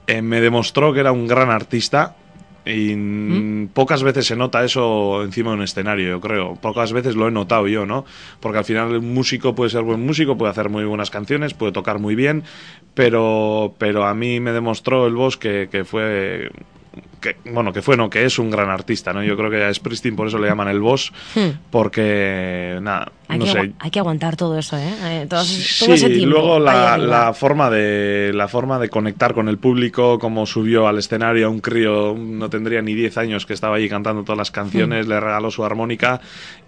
eh, 0.08 0.22
me 0.22 0.40
demostró 0.42 0.94
que 0.94 1.02
era 1.02 1.12
un 1.12 1.28
gran 1.28 1.50
artista. 1.52 2.16
Y 2.66 2.96
mm, 2.96 3.70
pocas 3.74 4.04
veces 4.04 4.26
se 4.26 4.36
nota 4.36 4.64
eso 4.64 5.24
encima 5.24 5.52
de 5.52 5.58
un 5.58 5.64
escenario, 5.64 6.10
yo 6.10 6.22
creo. 6.22 6.56
Pocas 6.56 6.94
veces 6.94 7.16
lo 7.16 7.28
he 7.28 7.32
notado 7.32 7.68
yo, 7.68 7.86
¿no? 7.86 8.06
Porque 8.40 8.60
al 8.60 8.66
final 8.66 8.98
un 8.98 9.14
músico 9.14 9.54
puede 9.54 9.70
ser 9.70 9.84
buen 9.84 10.06
músico, 10.06 10.38
puede 10.38 10.52
hacer 10.52 10.70
muy 10.70 10.86
buenas 10.86 11.10
canciones, 11.10 11.54
puede 11.54 11.74
tocar 11.74 12.00
muy 12.00 12.16
bien, 12.16 12.44
pero, 12.94 13.74
pero 13.78 14.06
a 14.06 14.14
mí 14.14 14.40
me 14.40 14.54
demostró 14.54 15.08
el 15.08 15.16
boss 15.16 15.38
que, 15.38 15.68
que 15.70 15.84
fue 15.84 16.52
que, 17.24 17.38
bueno, 17.52 17.74
que 17.74 17.82
fue, 17.82 17.98
no, 17.98 18.08
que 18.10 18.24
es 18.26 18.38
un 18.38 18.52
gran 18.52 18.70
artista, 18.70 19.12
¿no? 19.14 19.24
Yo 19.24 19.36
creo 19.36 19.50
que 19.50 19.64
a 19.64 19.74
Springsteen 19.74 20.16
por 20.16 20.28
eso 20.28 20.38
le 20.38 20.48
llaman 20.48 20.68
el 20.68 20.80
boss, 20.80 21.12
Hmm. 21.34 21.50
porque, 22.04 22.78
nada, 22.82 23.12
Hay, 23.28 23.40
no 23.40 23.46
que, 23.46 23.52
sé. 23.52 23.72
hay 23.80 23.90
que 23.92 24.00
aguantar 24.00 24.36
todo 24.36 24.58
eso, 24.60 24.78
¿eh? 24.78 24.94
Eh, 25.04 25.26
todo, 25.30 25.44
Sí, 25.44 25.86
todo 25.86 25.96
ese 25.96 26.10
tiempo. 26.10 26.28
luego 26.36 26.60
la, 26.60 26.98
la 26.98 27.34
forma 27.34 27.70
de 27.70 28.32
la 28.34 28.48
forma 28.48 28.78
de 28.80 28.90
conectar 28.90 29.34
con 29.34 29.48
el 29.48 29.58
público, 29.58 30.20
como 30.20 30.46
subió 30.46 30.88
al 30.88 30.98
escenario 31.00 31.48
a 31.48 31.50
un 31.50 31.60
crío, 31.62 32.16
no 32.18 32.50
tendría 32.50 32.82
ni 32.82 32.94
10 32.94 33.18
años 33.18 33.46
que 33.46 33.54
estaba 33.54 33.78
allí 33.78 33.88
cantando 33.90 34.24
todas 34.24 34.38
las 34.38 34.52
Hmm. 34.52 34.54
canciones, 34.54 35.08
le 35.08 35.20
regaló 35.20 35.50
su 35.52 35.64
armónica 35.64 36.20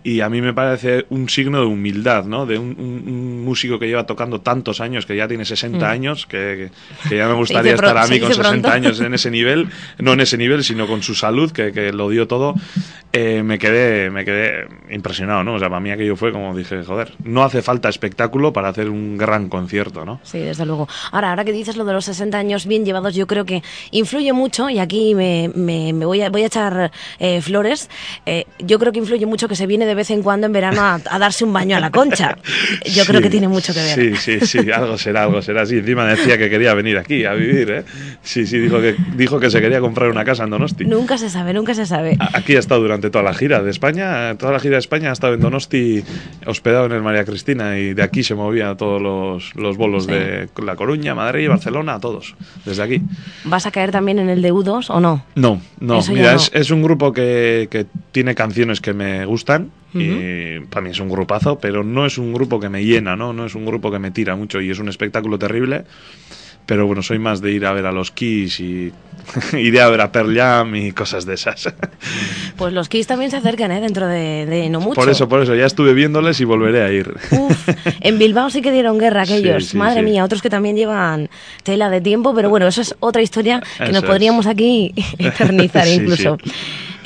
y 0.03 0.21
a 0.21 0.29
mí 0.29 0.39
me 0.41 0.53
parece 0.53 1.05
un 1.09 1.27
signo 1.29 1.59
de 1.59 1.65
humildad, 1.65 2.25
¿no? 2.25 2.45
De 2.45 2.57
un, 2.59 2.75
un- 2.79 3.03
un 3.07 3.43
músico 3.43 3.79
que 3.79 3.87
lleva 3.87 4.05
tocando 4.05 4.39
tantos 4.41 4.79
años, 4.79 5.05
que 5.05 5.15
ya 5.15 5.27
tiene 5.27 5.45
60 5.45 5.89
años, 5.89 6.25
que, 6.27 6.69
que 7.09 7.17
ya 7.17 7.27
me 7.27 7.33
gustaría 7.35 7.73
estar 7.73 7.97
a 7.97 8.05
Hmm. 8.05 8.09
mí 8.09 8.19
con 8.19 8.29
dice 8.29 8.41
60 8.43 8.61
pronto. 8.69 8.69
años 8.75 8.99
en 9.01 9.13
ese 9.13 9.31
nivel, 9.31 9.67
no 9.99 10.13
en 10.13 10.21
ese 10.21 10.37
nivel, 10.37 10.44
sino 10.63 10.87
con 10.87 11.01
su 11.03 11.15
salud, 11.15 11.51
que, 11.51 11.71
que 11.71 11.91
lo 11.93 12.09
dio 12.09 12.27
todo, 12.27 12.55
eh, 13.13 13.43
me 13.43 13.57
quedé 13.59 14.09
me 14.09 14.25
quedé 14.25 14.67
impresionado, 14.89 15.43
¿no? 15.43 15.55
O 15.55 15.59
sea, 15.59 15.69
para 15.69 15.79
mí 15.79 15.89
aquello 15.91 16.15
fue 16.15 16.31
como 16.31 16.55
dije, 16.55 16.83
joder, 16.83 17.13
no 17.23 17.43
hace 17.43 17.61
falta 17.61 17.87
espectáculo 17.89 18.51
para 18.53 18.69
hacer 18.69 18.89
un 18.89 19.17
gran 19.17 19.47
concierto, 19.49 20.03
¿no? 20.05 20.19
Sí, 20.23 20.39
desde 20.39 20.65
luego. 20.65 20.87
Ahora, 21.11 21.29
ahora 21.29 21.45
que 21.45 21.51
dices 21.51 21.77
lo 21.77 21.85
de 21.85 21.93
los 21.93 22.05
60 22.05 22.37
años 22.37 22.65
bien 22.65 22.83
llevados, 22.85 23.15
yo 23.15 23.25
creo 23.27 23.45
que 23.45 23.63
influye 23.91 24.33
mucho, 24.33 24.69
y 24.69 24.79
aquí 24.79 25.15
me, 25.15 25.49
me- 25.55 25.93
me 25.93 26.05
voy, 26.05 26.21
a, 26.21 26.29
voy 26.29 26.43
a 26.43 26.47
echar 26.47 26.91
eh, 27.19 27.41
flores, 27.41 27.89
eh, 28.25 28.45
yo 28.59 28.79
creo 28.79 28.91
que 28.91 28.99
influye 28.99 29.25
mucho 29.25 29.47
que 29.47 29.55
se 29.55 29.65
viene 29.67 29.85
de 29.85 29.95
vez 29.95 30.09
en 30.11 30.21
cuando 30.21 30.47
en 30.47 30.53
verano 30.53 30.81
a, 30.81 30.99
a 31.09 31.19
darse 31.19 31.45
un 31.45 31.53
baño 31.53 31.77
a 31.77 31.79
la 31.79 31.91
concha. 31.91 32.37
Yo 32.85 33.05
creo 33.05 33.19
Sí, 33.19 33.23
que 33.23 33.29
tiene 33.29 33.47
mucho 33.47 33.73
que 33.73 33.79
ver. 33.81 33.95
Sí, 33.95 34.39
sí, 34.39 34.45
sí, 34.45 34.71
algo 34.71 34.97
será, 34.97 35.23
algo 35.23 35.41
será. 35.41 35.65
Sí, 35.65 35.77
encima 35.77 36.05
decía 36.05 36.37
que 36.37 36.49
quería 36.49 36.73
venir 36.73 36.97
aquí 36.97 37.23
a 37.25 37.33
vivir, 37.33 37.69
¿eh? 37.71 37.83
Sí, 38.21 38.45
sí, 38.45 38.59
dijo 38.59 38.81
que, 38.81 38.95
dijo 39.15 39.39
que 39.39 39.49
se 39.49 39.61
quería 39.61 39.79
comprar 39.79 40.09
una 40.09 40.25
casa 40.25 40.34
en 40.43 40.49
Donosti. 40.49 40.85
Nunca 40.85 41.17
se 41.17 41.29
sabe, 41.29 41.53
nunca 41.53 41.73
se 41.73 41.85
sabe. 41.85 42.17
Aquí 42.33 42.55
ha 42.55 42.59
estado 42.59 42.81
durante 42.81 43.09
toda 43.09 43.23
la 43.23 43.33
gira 43.33 43.63
de 43.63 43.71
España, 43.71 44.35
toda 44.37 44.51
la 44.51 44.59
gira 44.59 44.73
de 44.73 44.79
España 44.79 45.09
ha 45.09 45.13
estado 45.13 45.33
en 45.33 45.39
Donosti 45.39 46.03
hospedado 46.45 46.85
en 46.87 46.91
el 46.91 47.01
María 47.01 47.25
Cristina 47.25 47.77
y 47.79 47.93
de 47.93 48.03
aquí 48.03 48.23
se 48.23 48.35
movía 48.35 48.75
todos 48.75 49.01
los, 49.01 49.55
los 49.55 49.77
bolos 49.77 50.05
Sí. 50.05 50.11
de 50.11 50.49
La 50.63 50.75
Coruña, 50.75 51.15
Madrid, 51.15 51.47
Barcelona, 51.49 51.95
a 51.95 51.99
todos, 51.99 52.35
desde 52.65 52.83
aquí. 52.83 53.01
¿Vas 53.45 53.65
a 53.65 53.71
caer 53.71 53.91
también 53.91 54.19
en 54.19 54.29
el 54.29 54.41
de 54.41 54.51
U2 54.53 54.87
o 54.89 54.99
no? 54.99 55.23
No, 55.35 55.61
no, 55.79 55.99
Eso 55.99 56.11
mira, 56.13 56.31
no. 56.31 56.37
Es, 56.37 56.51
es 56.53 56.71
un 56.71 56.83
grupo 56.83 57.13
que, 57.13 57.67
que 57.71 57.85
tiene 58.11 58.35
canciones 58.35 58.81
que 58.81 58.93
me 58.93 59.25
gustan 59.25 59.71
y 59.93 60.59
para 60.69 60.81
mí 60.83 60.89
es 60.91 60.99
un 60.99 61.07
grupazo, 61.07 61.57
pero 61.57 61.81
no 61.83 62.05
es 62.05 62.17
un 62.17 62.33
grupo 62.33 62.59
que 62.59 62.67
me 62.67 62.83
llena, 62.83 63.15
¿no? 63.15 63.31
No 63.31 63.45
es 63.45 63.55
un 63.55 63.65
grupo 63.65 63.89
que 63.91 63.99
me 63.99 64.11
tira 64.11 64.35
mucho 64.35 64.59
y 64.59 64.69
es 64.69 64.79
un 64.79 64.89
espectáculo 64.89 65.39
terrible. 65.39 65.85
Pero 66.65 66.85
bueno, 66.87 67.01
soy 67.03 67.19
más 67.19 67.41
de 67.41 67.51
ir 67.51 67.65
a 67.65 67.71
ver 67.73 67.85
a 67.85 67.91
los 67.91 68.11
Kiss 68.11 68.59
y 68.59 68.91
iré 69.53 69.81
a 69.81 69.89
ver 69.89 70.01
a 70.01 70.11
Pearl 70.11 70.35
Jam 70.35 70.75
y 70.75 70.91
cosas 70.91 71.25
de 71.25 71.33
esas. 71.35 71.73
Pues 72.57 72.71
los 72.71 72.87
Kiss 72.87 73.05
también 73.05 73.29
se 73.31 73.35
acercan, 73.35 73.69
¿eh? 73.73 73.81
Dentro 73.81 74.07
de, 74.07 74.45
de 74.45 74.69
no 74.69 74.79
mucho. 74.79 74.95
Por 74.95 75.09
eso, 75.09 75.27
por 75.27 75.41
eso, 75.41 75.53
ya 75.55 75.65
estuve 75.65 75.93
viéndoles 75.93 76.39
y 76.39 76.45
volveré 76.45 76.83
a 76.83 76.91
ir. 76.91 77.13
Uf, 77.31 77.69
en 77.99 78.17
Bilbao 78.17 78.49
sí 78.49 78.61
que 78.61 78.71
dieron 78.71 78.97
guerra 78.97 79.23
aquellos. 79.23 79.65
Sí, 79.65 79.69
sí, 79.71 79.77
Madre 79.77 79.99
sí. 79.99 80.05
mía, 80.05 80.23
otros 80.23 80.41
que 80.41 80.49
también 80.49 80.77
llevan 80.77 81.29
tela 81.63 81.89
de 81.89 81.99
tiempo, 81.99 82.33
pero 82.33 82.49
bueno, 82.49 82.65
eso 82.67 82.79
es 82.81 82.95
otra 83.01 83.21
historia 83.21 83.61
que 83.77 83.83
Eso 83.83 83.91
nos 83.91 84.03
es. 84.03 84.09
podríamos 84.09 84.47
aquí 84.47 84.93
eternizar 85.17 85.85
incluso. 85.89 86.37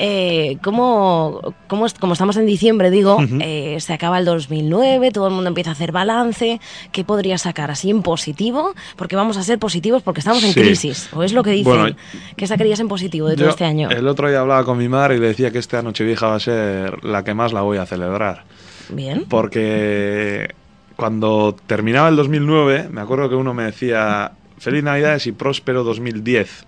Eh, 0.02 0.56
¿cómo, 0.64 1.54
cómo, 1.68 1.84
es- 1.84 1.92
como 1.92 2.14
estamos 2.14 2.38
en 2.38 2.46
diciembre, 2.46 2.90
digo, 2.90 3.18
eh, 3.40 3.76
se 3.80 3.92
acaba 3.92 4.18
el 4.18 4.24
2009, 4.24 5.10
todo 5.10 5.26
el 5.28 5.34
mundo 5.34 5.48
empieza 5.48 5.68
a 5.70 5.72
hacer 5.74 5.92
balance. 5.92 6.58
¿Qué 6.90 7.04
podría 7.04 7.36
sacar 7.36 7.70
así 7.70 7.90
en 7.90 8.00
positivo? 8.02 8.72
Porque 8.96 9.14
vamos 9.14 9.36
a 9.36 9.42
ser 9.42 9.58
positivos 9.58 10.02
porque 10.02 10.20
estamos 10.20 10.42
en 10.42 10.54
Sí. 10.54 10.60
crisis. 10.60 11.10
¿O 11.12 11.22
es 11.22 11.34
lo 11.34 11.42
que 11.42 11.50
dicen? 11.50 11.72
Bueno, 11.78 11.96
¿Qué 12.34 12.46
sacarías 12.46 12.80
en 12.80 12.88
positivo 12.88 13.28
de 13.28 13.36
todo 13.36 13.50
este 13.50 13.66
año? 13.66 13.90
El 13.90 14.08
otro 14.08 14.28
día 14.30 14.40
hablaba 14.40 14.64
con 14.64 14.78
mi 14.78 14.88
madre 14.88 15.16
y 15.16 15.20
le 15.20 15.28
decía 15.28 15.50
que 15.50 15.58
esta 15.58 15.82
Nochevieja 15.82 16.28
va 16.28 16.36
a 16.36 16.40
ser 16.40 17.04
la 17.04 17.22
que 17.22 17.34
más 17.34 17.52
la 17.52 17.60
voy 17.60 17.76
a 17.76 17.84
celebrar. 17.84 18.44
Bien. 18.88 19.26
Porque 19.28 20.54
cuando 20.96 21.54
terminaba 21.66 22.08
el 22.08 22.16
2009, 22.16 22.88
me 22.90 23.02
acuerdo 23.02 23.28
que 23.28 23.34
uno 23.34 23.52
me 23.54 23.64
decía 23.64 24.32
Feliz 24.58 24.82
Navidades 24.82 25.26
y 25.26 25.32
próspero 25.32 25.84
2010. 25.84 26.66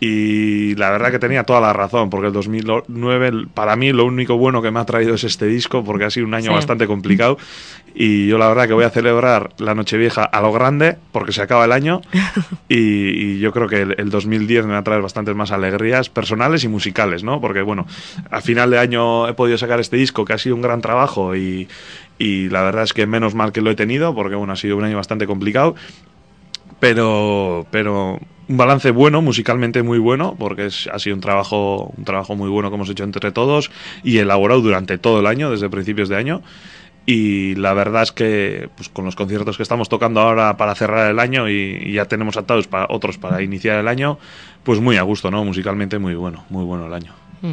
Y 0.00 0.76
la 0.76 0.90
verdad 0.90 1.10
que 1.10 1.18
tenía 1.18 1.42
toda 1.44 1.60
la 1.60 1.72
razón, 1.72 2.08
porque 2.08 2.28
el 2.28 2.32
2009 2.32 3.46
para 3.52 3.74
mí 3.74 3.92
lo 3.92 4.04
único 4.04 4.36
bueno 4.36 4.62
que 4.62 4.70
me 4.70 4.78
ha 4.78 4.84
traído 4.84 5.14
es 5.14 5.24
este 5.24 5.46
disco, 5.46 5.82
porque 5.82 6.04
ha 6.04 6.10
sido 6.10 6.26
un 6.26 6.34
año 6.34 6.50
Sí. 6.50 6.54
bastante 6.54 6.86
complicado. 6.86 7.36
Y 7.94 8.28
yo 8.28 8.38
la 8.38 8.46
verdad 8.46 8.68
que 8.68 8.74
voy 8.74 8.84
a 8.84 8.90
celebrar 8.90 9.50
la 9.58 9.74
Nochevieja 9.74 10.22
a 10.22 10.40
lo 10.40 10.52
grande, 10.52 10.96
porque 11.10 11.32
se 11.32 11.42
acaba 11.42 11.64
el 11.64 11.72
año. 11.72 12.00
y, 12.68 12.76
y 12.76 13.38
yo 13.40 13.50
creo 13.50 13.66
que 13.66 13.82
el, 13.82 13.94
el 13.98 14.10
2010 14.10 14.66
me 14.66 14.72
va 14.74 14.78
a 14.78 14.84
traer 14.84 15.02
bastantes 15.02 15.34
más 15.34 15.50
alegrías 15.50 16.08
personales 16.08 16.62
y 16.62 16.68
musicales, 16.68 17.24
¿no? 17.24 17.40
Porque 17.40 17.62
bueno, 17.62 17.84
a 18.30 18.40
final 18.40 18.70
de 18.70 18.78
año 18.78 19.26
he 19.26 19.34
podido 19.34 19.58
sacar 19.58 19.80
este 19.80 19.96
disco, 19.96 20.24
que 20.24 20.32
ha 20.32 20.38
sido 20.38 20.54
un 20.54 20.62
gran 20.62 20.80
trabajo 20.80 21.34
y, 21.34 21.66
y 22.18 22.48
la 22.50 22.62
verdad 22.62 22.84
es 22.84 22.92
que 22.92 23.06
menos 23.08 23.34
mal 23.34 23.50
que 23.50 23.62
lo 23.62 23.70
he 23.70 23.74
tenido, 23.74 24.14
porque 24.14 24.36
bueno, 24.36 24.52
ha 24.52 24.56
sido 24.56 24.76
un 24.76 24.84
año 24.84 24.96
bastante 24.96 25.26
complicado 25.26 25.74
pero 26.80 27.66
pero 27.70 28.20
un 28.48 28.56
balance 28.56 28.90
bueno 28.90 29.22
musicalmente 29.22 29.82
muy 29.82 29.98
bueno 29.98 30.36
porque 30.38 30.66
es, 30.66 30.88
ha 30.92 30.98
sido 30.98 31.16
un 31.16 31.20
trabajo 31.20 31.92
un 31.96 32.04
trabajo 32.04 32.34
muy 32.36 32.48
bueno 32.48 32.70
que 32.70 32.76
hemos 32.76 32.88
hecho 32.88 33.04
entre 33.04 33.30
todos 33.32 33.70
y 34.02 34.18
elaborado 34.18 34.60
durante 34.60 34.98
todo 34.98 35.20
el 35.20 35.26
año 35.26 35.50
desde 35.50 35.68
principios 35.68 36.08
de 36.08 36.16
año 36.16 36.42
y 37.06 37.54
la 37.54 37.72
verdad 37.72 38.02
es 38.02 38.12
que 38.12 38.68
pues, 38.76 38.88
con 38.88 39.04
los 39.04 39.16
conciertos 39.16 39.56
que 39.56 39.62
estamos 39.62 39.88
tocando 39.88 40.20
ahora 40.20 40.56
para 40.56 40.74
cerrar 40.74 41.10
el 41.10 41.18
año 41.18 41.48
y, 41.48 41.78
y 41.82 41.92
ya 41.92 42.06
tenemos 42.06 42.36
atados 42.36 42.66
para 42.66 42.86
otros 42.90 43.18
para 43.18 43.42
iniciar 43.42 43.78
el 43.78 43.88
año 43.88 44.18
pues 44.62 44.80
muy 44.80 44.96
a 44.96 45.02
gusto 45.02 45.30
no 45.30 45.44
musicalmente 45.44 45.98
muy 45.98 46.14
bueno 46.14 46.44
muy 46.50 46.64
bueno 46.64 46.86
el 46.86 46.94
año 46.94 47.14
Mm. 47.42 47.52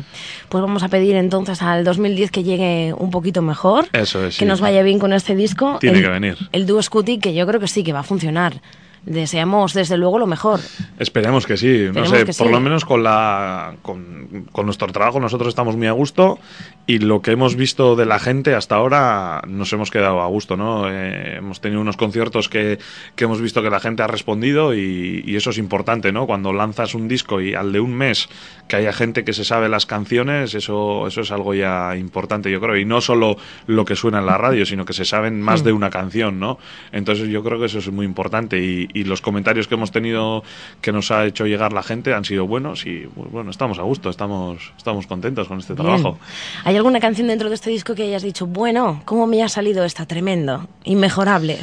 Pues 0.50 0.62
vamos 0.62 0.84
a 0.84 0.88
pedir 0.88 1.16
entonces 1.16 1.62
al 1.62 1.84
2010 1.84 2.32
que 2.32 2.44
llegue 2.44 2.94
un 2.98 3.12
poquito 3.12 3.42
mejor. 3.42 3.88
Eso 3.94 4.26
es, 4.26 4.36
Que 4.38 4.46
sí. 4.46 4.46
nos 4.46 4.62
vaya 4.62 4.82
bien 4.84 5.00
con 5.00 5.14
este 5.14 5.36
disco. 5.36 5.78
Tiene 5.80 6.00
el, 6.00 6.04
que 6.04 6.10
venir. 6.10 6.38
El 6.52 6.66
dúo 6.66 6.82
Scooty, 6.82 7.20
que 7.20 7.34
yo 7.34 7.46
creo 7.48 7.60
que 7.60 7.68
sí, 7.68 7.84
que 7.84 7.94
va 7.94 8.00
a 8.00 8.04
funcionar. 8.04 8.62
Deseamos 9.06 9.74
desde 9.74 9.98
luego 9.98 10.20
lo 10.20 10.28
mejor. 10.28 10.60
Esperemos 11.00 11.46
que 11.46 11.58
sí, 11.58 11.88
no 11.94 12.06
sé, 12.06 12.26
por 12.26 12.34
sí. 12.34 12.50
lo 12.50 12.60
menos 12.60 12.86
con 12.86 13.04
la 13.04 13.76
con, 13.82 14.48
con 14.52 14.66
nuestro 14.66 14.88
trabajo 14.88 15.20
nosotros 15.20 15.50
estamos 15.50 15.76
muy 15.76 15.88
a 15.88 15.92
gusto 15.92 16.40
y 16.88 17.00
lo 17.00 17.22
que 17.22 17.32
hemos 17.32 17.56
visto 17.56 17.96
de 17.96 18.06
la 18.06 18.20
gente 18.20 18.56
hasta 18.56 18.76
ahora 18.76 19.42
nos 19.48 19.72
hemos 19.74 19.92
quedado 19.92 20.22
a 20.22 20.28
gusto, 20.28 20.58
¿no? 20.58 20.90
Eh, 20.90 21.38
hemos 21.38 21.62
tenido 21.62 21.82
unos 21.82 21.98
conciertos 21.98 22.50
que, 22.50 22.80
que 23.16 23.24
hemos 23.26 23.42
visto 23.42 23.62
que 23.62 23.70
la 23.70 23.80
gente 23.80 24.04
ha 24.04 24.08
respondido 24.08 24.74
y, 24.74 25.24
y 25.26 25.36
eso 25.36 25.50
es 25.50 25.58
importante, 25.58 26.12
¿no? 26.12 26.26
Cuando 26.26 26.54
lanzas 26.54 26.96
un 26.96 27.08
disco 27.08 27.42
y 27.42 27.54
al 27.54 27.72
de 27.72 27.80
un 27.80 27.94
mes 27.94 28.30
que 28.68 28.76
haya 28.78 28.94
gente 28.94 29.24
que 29.24 29.34
se 29.34 29.44
sabe 29.46 29.70
las 29.70 29.86
canciones, 29.86 30.54
eso, 30.56 31.08
eso 31.08 31.22
es 31.22 31.32
algo 31.32 31.54
ya 31.54 31.96
importante, 31.96 32.50
yo 32.52 32.60
creo, 32.60 32.78
y 32.78 32.86
no 32.86 33.02
solo 33.02 33.38
lo 33.68 33.86
que 33.86 33.96
suena 33.96 34.20
en 34.20 34.26
la 34.26 34.38
radio, 34.38 34.66
sino 34.66 34.86
que 34.86 34.94
se 34.94 35.06
saben 35.06 35.42
más 35.42 35.62
Mm. 35.62 35.66
de 35.66 35.72
una 35.74 35.90
canción, 35.90 36.40
¿no? 36.40 36.58
Entonces 36.92 37.30
yo 37.30 37.44
creo 37.44 37.60
que 37.60 37.66
eso 37.66 37.80
es 37.80 37.92
muy 37.92 38.06
importante 38.06 38.60
y, 38.62 38.95
y 38.96 39.04
los 39.04 39.22
comentarios 39.22 39.68
que 39.68 39.76
hemos 39.76 39.92
tenido 39.92 40.44
que 40.82 40.92
nos 40.92 41.12
ha 41.12 41.26
hecho 41.26 41.46
llegar 41.46 41.74
la 41.74 41.84
gente 41.84 42.14
han 42.14 42.24
sido 42.24 42.48
buenos 42.48 42.86
y 42.86 43.08
pues, 43.14 43.30
bueno, 43.30 43.52
estamos 43.52 43.78
a 43.78 43.82
gusto, 43.84 44.10
estamos, 44.10 44.72
estamos 44.78 45.06
contentos 45.06 45.48
con 45.48 45.60
este 45.60 45.74
Bien. 45.74 45.86
trabajo. 45.86 46.18
¿Hay 46.64 46.78
alguna 46.78 47.02
canción 47.02 47.28
dentro 47.28 47.50
de 47.50 47.56
este 47.56 47.70
disco 47.70 47.94
que 47.94 48.04
hayas 48.04 48.24
dicho, 48.24 48.48
bueno, 48.48 49.02
cómo 49.04 49.28
me 49.28 49.44
ha 49.44 49.50
salido 49.50 49.84
esta? 49.84 50.06
Tremendo, 50.06 50.68
inmejorable. 50.86 51.60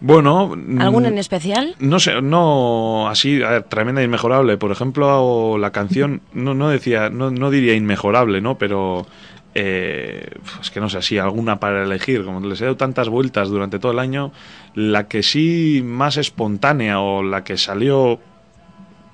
Bueno, 0.00 0.56
¿Algún 0.80 1.04
mm, 1.04 1.06
en 1.06 1.18
especial? 1.18 1.76
No 1.78 2.00
sé, 2.00 2.22
no 2.22 3.08
así, 3.08 3.40
a 3.42 3.50
ver, 3.50 3.62
tremenda 3.64 4.00
e 4.00 4.04
inmejorable. 4.04 4.56
Por 4.56 4.72
ejemplo, 4.72 5.58
la 5.58 5.70
canción, 5.70 6.22
no, 6.32 6.54
no 6.54 6.70
decía, 6.70 7.08
no, 7.08 7.30
no 7.30 7.50
diría 7.50 7.74
inmejorable, 7.74 8.40
¿no? 8.40 8.58
Pero 8.58 9.06
eh, 9.54 10.28
es 10.60 10.70
que 10.70 10.80
no 10.80 10.88
sé, 10.88 11.02
si 11.02 11.18
alguna 11.18 11.60
para 11.60 11.82
elegir, 11.82 12.24
como 12.24 12.40
les 12.40 12.60
he 12.60 12.64
dado 12.64 12.76
tantas 12.76 13.08
vueltas 13.08 13.48
durante 13.48 13.78
todo 13.78 13.92
el 13.92 13.98
año, 13.98 14.32
la 14.74 15.08
que 15.08 15.22
sí 15.22 15.82
más 15.84 16.16
espontánea 16.16 17.00
o 17.00 17.22
la 17.22 17.44
que 17.44 17.56
salió 17.56 18.18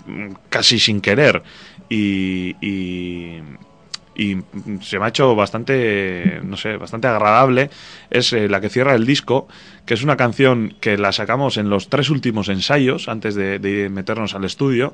mm, 0.06 0.32
casi 0.48 0.78
sin 0.78 1.00
querer 1.00 1.42
y, 1.88 2.56
y, 2.60 3.42
y 4.18 4.36
se 4.82 4.98
me 4.98 5.04
ha 5.06 5.08
hecho 5.08 5.34
bastante, 5.36 6.40
no 6.42 6.56
sé, 6.56 6.76
bastante 6.76 7.06
agradable, 7.06 7.70
es 8.10 8.32
eh, 8.32 8.48
la 8.48 8.60
que 8.60 8.68
cierra 8.68 8.94
el 8.94 9.06
disco, 9.06 9.46
que 9.86 9.94
es 9.94 10.02
una 10.02 10.16
canción 10.16 10.74
que 10.80 10.98
la 10.98 11.12
sacamos 11.12 11.56
en 11.56 11.70
los 11.70 11.88
tres 11.88 12.10
últimos 12.10 12.48
ensayos, 12.48 13.08
antes 13.08 13.34
de, 13.36 13.58
de 13.60 13.88
meternos 13.88 14.34
al 14.34 14.44
estudio, 14.44 14.92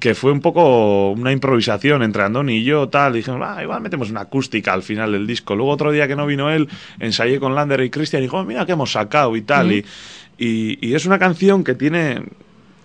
que 0.00 0.14
fue 0.14 0.32
un 0.32 0.40
poco 0.40 1.10
una 1.10 1.32
improvisación 1.32 2.02
entre 2.02 2.22
Andoni 2.22 2.56
y 2.56 2.64
yo, 2.64 2.88
tal, 2.88 3.14
y 3.14 3.18
dijimos, 3.18 3.40
ah, 3.44 3.62
igual 3.62 3.82
metemos 3.82 4.10
una 4.10 4.22
acústica 4.22 4.72
al 4.72 4.82
final 4.82 5.12
del 5.12 5.26
disco. 5.26 5.54
Luego 5.54 5.70
otro 5.72 5.92
día 5.92 6.08
que 6.08 6.16
no 6.16 6.26
vino 6.26 6.50
él, 6.50 6.68
ensayé 6.98 7.38
con 7.38 7.54
Lander 7.54 7.82
y 7.82 7.90
Cristian 7.90 8.22
y 8.22 8.26
dijo, 8.26 8.42
mira 8.44 8.64
que 8.66 8.72
hemos 8.72 8.90
sacado 8.92 9.36
y 9.36 9.42
tal, 9.42 9.70
y, 9.72 9.84
y, 10.38 10.78
y 10.88 10.94
es 10.94 11.04
una 11.06 11.18
canción 11.18 11.62
que 11.62 11.74
tiene 11.74 12.22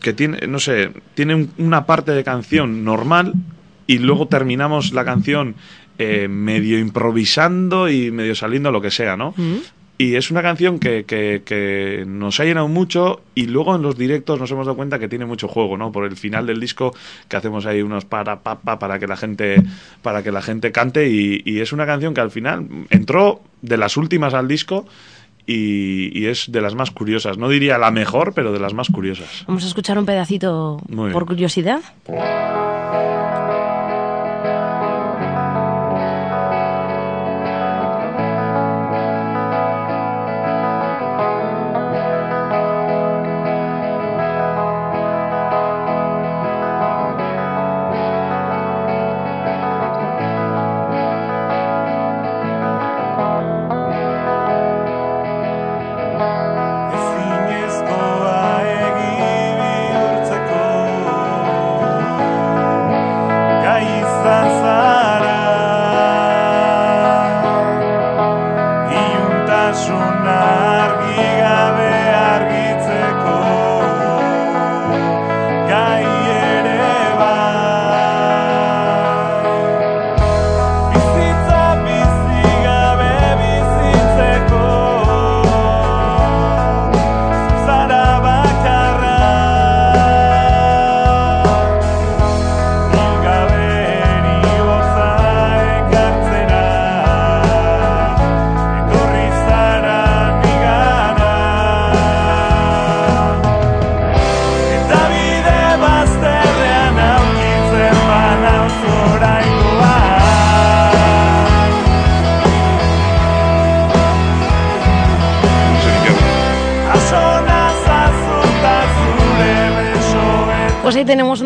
que 0.02 0.14
tiene, 0.14 0.48
no 0.48 0.58
sé, 0.60 0.92
tiene 1.14 1.36
un- 1.36 1.52
una 1.60 1.86
parte 1.86 2.12
de 2.12 2.24
canción 2.24 2.84
normal 2.84 3.34
y 3.94 3.98
luego 4.00 4.28
terminamos 4.28 4.92
la 4.94 5.04
canción 5.06 5.56
eh, 5.98 6.28
medio 6.28 6.80
improvisando 6.80 7.90
y 7.90 8.12
medio 8.12 8.36
saliendo 8.36 8.72
lo 8.72 8.82
que 8.82 8.92
sea, 8.92 9.16
¿no? 9.18 9.34
Y 9.98 10.16
es 10.16 10.32
una 10.32 10.42
canción 10.42 10.80
que, 10.80 11.04
que- 11.06 11.44
que 11.46 12.06
nos 12.08 12.40
ha 12.40 12.44
llenado 12.46 12.68
mucho 12.68 13.22
y 13.36 13.46
luego 13.46 13.76
en 13.76 13.84
los 13.84 13.96
directos 13.98 14.40
nos 14.40 14.50
hemos 14.50 14.66
dado 14.66 14.76
cuenta 14.76 14.98
que 14.98 15.08
tiene 15.08 15.26
mucho 15.28 15.48
juego, 15.48 15.78
¿no? 15.78 15.92
Por 15.92 16.06
el 16.06 16.16
final 16.18 16.48
del 16.48 16.60
disco 16.60 16.96
que 17.28 17.38
hacemos 17.38 17.68
ahí 17.68 17.84
unos 17.84 18.06
para 18.06 18.40
pa, 18.40 18.60
pa, 18.60 18.80
para 18.80 18.98
que 18.98 19.06
la 19.06 19.16
gente 19.16 19.62
para 20.02 20.24
que 20.24 20.32
la 20.32 20.42
gente 20.42 20.72
cante 20.72 21.08
y, 21.08 21.44
y 21.46 21.60
es 21.60 21.72
una 21.72 21.86
canción 21.86 22.16
que 22.16 22.22
al 22.22 22.32
final 22.32 22.66
entró 22.90 23.42
de 23.62 23.78
las 23.78 23.96
últimas 23.96 24.34
al 24.34 24.48
disco 24.48 24.88
y, 25.46 26.18
y 26.20 26.26
es 26.28 26.52
de 26.52 26.62
las 26.62 26.74
más 26.74 26.90
curiosas. 26.90 27.38
No 27.38 27.48
diría 27.50 27.78
la 27.78 27.92
mejor, 27.92 28.34
pero 28.34 28.52
de 28.52 28.60
las 28.60 28.74
más 28.74 28.88
curiosas. 28.90 29.44
Vamos 29.48 29.64
a 29.66 29.68
escuchar 29.68 30.00
un 30.00 30.06
pedacito 30.08 30.82
por 31.14 31.26
curiosidad. 31.28 31.82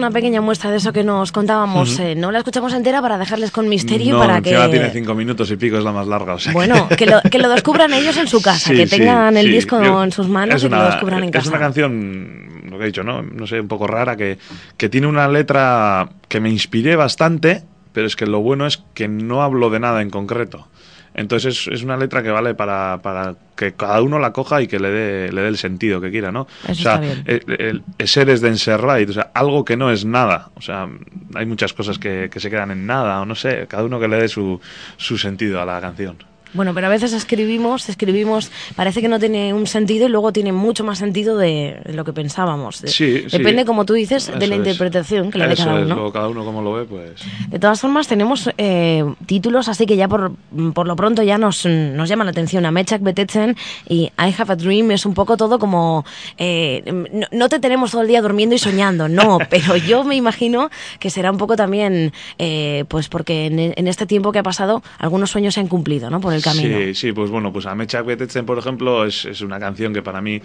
Una 0.05 0.13
pequeña 0.13 0.39
muestra 0.41 0.69
de 0.71 0.77
eso 0.77 0.93
que 0.93 1.03
nos 1.03 1.31
contábamos. 1.31 1.99
Eh, 1.99 2.15
no 2.15 2.31
la 2.31 2.37
escuchamos 2.39 2.73
entera 2.73 3.01
para 3.01 3.17
dejarles 3.17 3.49
con 3.51 3.67
misterio 3.67 4.13
no, 4.13 4.19
para 4.19 4.41
que... 4.41 4.51
tiene 4.69 4.89
cinco 4.91 5.15
minutos 5.15 5.49
y 5.51 5.55
pico, 5.55 5.77
es 5.77 5.83
la 5.83 5.91
más 5.91 6.05
larga. 6.07 6.35
O 6.35 6.39
sea 6.39 6.51
que- 6.51 6.57
Bueno, 6.57 6.87
que 6.89 7.05
lo, 7.07 7.21
que 7.21 7.39
lo 7.39 7.49
descubran 7.49 7.91
ellos 7.93 8.15
en 8.17 8.27
su 8.27 8.41
casa, 8.41 8.69
Sí, 8.69 8.75
que 8.75 8.87
sí, 8.87 8.97
tengan 8.97 9.35
el 9.35 9.47
sí. 9.47 9.51
disco 9.51 9.81
Yo- 9.83 10.03
en 10.03 10.11
sus 10.11 10.27
manos 10.27 10.55
es 10.57 10.63
y 10.63 10.69
que 10.69 10.75
lo 10.75 10.85
descubran 10.85 11.19
en 11.23 11.29
Es 11.29 11.31
casa. 11.31 11.49
una 11.49 11.59
canción, 11.59 12.61
lo 12.69 12.77
que 12.77 12.83
he 12.83 12.87
dicho, 12.87 13.03
¿no? 13.03 13.23
No 13.23 13.47
sé, 13.47 13.59
un 13.59 13.67
poco 13.67 13.87
rara, 13.87 14.15
que, 14.15 14.37
que 14.77 14.89
tiene 14.89 15.07
una 15.07 15.27
letra 15.27 16.07
que 16.27 16.39
me 16.39 16.49
inspiré 16.49 16.95
bastante, 16.95 17.63
pero 17.93 18.05
es 18.07 18.15
que 18.15 18.25
lo 18.27 18.41
bueno 18.41 18.67
es 18.67 18.83
que 18.93 19.07
no 19.07 19.41
hablo 19.41 19.69
de 19.69 19.79
nada 19.79 20.01
en 20.01 20.09
concreto. 20.11 20.67
Entonces 21.15 21.67
es, 21.67 21.67
es 21.73 21.83
una 21.83 21.97
letra 21.97 22.21
que 22.21 22.29
vale 22.29 22.53
para, 22.55 22.99
para 23.01 23.35
que 23.55 23.73
cada 23.73 24.01
uno 24.01 24.19
la 24.19 24.33
coja 24.33 24.61
y 24.61 24.67
que 24.67 24.79
le 24.79 24.89
dé, 24.91 25.31
le 25.31 25.41
dé 25.41 25.47
el 25.47 25.57
sentido 25.57 26.01
que 26.01 26.11
quiera, 26.11 26.31
¿no? 26.31 26.45
Eso 26.63 26.71
o 26.71 26.75
sea, 26.75 26.95
el, 27.25 27.43
el- 27.59 27.83
es 27.97 28.17
eres 28.17 28.41
de 28.41 28.49
Enserrait, 28.49 29.09
o 29.09 29.13
sea, 29.13 29.31
algo 29.33 29.63
que 29.63 29.77
no 29.77 29.91
es 29.91 30.03
nada. 30.05 30.49
O 30.55 30.61
sea, 30.61 30.87
hay 31.33 31.45
muchas 31.45 31.73
cosas 31.73 31.97
que, 31.99 32.29
que 32.31 32.39
se 32.39 32.49
quedan 32.49 32.71
en 32.71 32.85
nada, 32.85 33.21
o 33.21 33.25
no 33.25 33.33
sé, 33.35 33.65
cada 33.67 33.83
uno 33.85 33.99
que 33.99 34.07
le 34.07 34.17
dé 34.17 34.27
su, 34.27 34.59
su 34.97 35.17
sentido 35.17 35.61
a 35.61 35.65
la 35.65 35.79
canción. 35.79 36.17
Bueno, 36.55 36.73
pero 36.73 36.87
a 36.87 36.89
veces 36.89 37.13
escribimos, 37.13 37.89
escribimos, 37.89 38.51
parece 38.75 39.01
que 39.01 39.07
no 39.07 39.19
tiene 39.19 39.53
un 39.53 39.67
sentido 39.67 40.07
y 40.07 40.09
luego 40.09 40.31
tiene 40.31 40.51
mucho 40.51 40.83
más 40.83 40.97
sentido 40.99 41.37
de 41.37 41.79
lo 41.85 42.03
que 42.05 42.13
pensábamos. 42.13 42.77
Sí, 42.77 43.25
sí. 43.27 43.37
Depende, 43.37 43.65
como 43.65 43.85
tú 43.85 43.93
dices, 43.93 44.27
de 44.27 44.47
la 44.47 44.55
es. 44.55 44.59
interpretación 44.59 45.31
que 45.31 45.37
le 45.37 45.47
dé 45.49 45.55
cada 45.55 45.75
uno. 45.81 46.11
cada 46.11 46.27
uno 46.29 46.45
como 46.45 46.61
lo 46.61 46.73
ve, 46.73 46.85
pues... 46.85 47.11
De 47.49 47.59
todas 47.59 47.79
formas, 47.79 48.07
tenemos 48.07 48.49
eh, 48.57 49.03
títulos, 49.25 49.67
así 49.67 49.85
que 49.85 49.97
ya 49.97 50.07
por, 50.07 50.31
por 50.73 50.87
lo 50.87 50.95
pronto 50.95 51.23
ya 51.23 51.37
nos, 51.37 51.65
nos 51.65 52.07
llama 52.09 52.23
la 52.23 52.31
atención. 52.31 52.65
Amechak 52.65 53.01
Betetzen 53.01 53.55
y 53.87 54.03
I 54.17 54.33
Have 54.37 54.53
a 54.53 54.55
Dream 54.55 54.91
es 54.91 55.05
un 55.05 55.13
poco 55.13 55.37
todo 55.37 55.59
como... 55.59 56.05
eh, 56.37 56.83
no, 57.11 57.27
no 57.31 57.49
te 57.49 57.59
tenemos 57.59 57.91
todo 57.91 58.01
el 58.01 58.07
día 58.07 58.21
durmiendo 58.21 58.55
y 58.55 58.59
soñando, 58.59 59.09
no, 59.09 59.39
pero 59.49 59.75
yo 59.75 60.03
me 60.03 60.15
imagino 60.15 60.69
que 60.99 61.09
será 61.09 61.31
un 61.31 61.37
poco 61.37 61.55
también, 61.55 62.13
eh, 62.37 62.85
pues 62.87 63.09
porque 63.09 63.47
en, 63.47 63.59
en 63.75 63.87
este 63.87 64.05
tiempo 64.05 64.31
que 64.31 64.39
ha 64.39 64.43
pasado, 64.43 64.81
algunos 64.99 65.31
sueños 65.31 65.53
se 65.55 65.59
han 65.59 65.67
cumplido, 65.67 66.09
¿no? 66.09 66.21
Por 66.21 66.33
el 66.33 66.41
Sí, 66.53 66.93
sí, 66.93 67.11
pues 67.11 67.29
bueno, 67.29 67.51
pues 67.51 67.65
Amechak 67.65 68.05
Betetzen, 68.05 68.45
por 68.45 68.57
ejemplo, 68.57 69.05
es, 69.05 69.25
es 69.25 69.41
una 69.41 69.59
canción 69.59 69.93
que 69.93 70.01
para 70.01 70.21
mí 70.21 70.41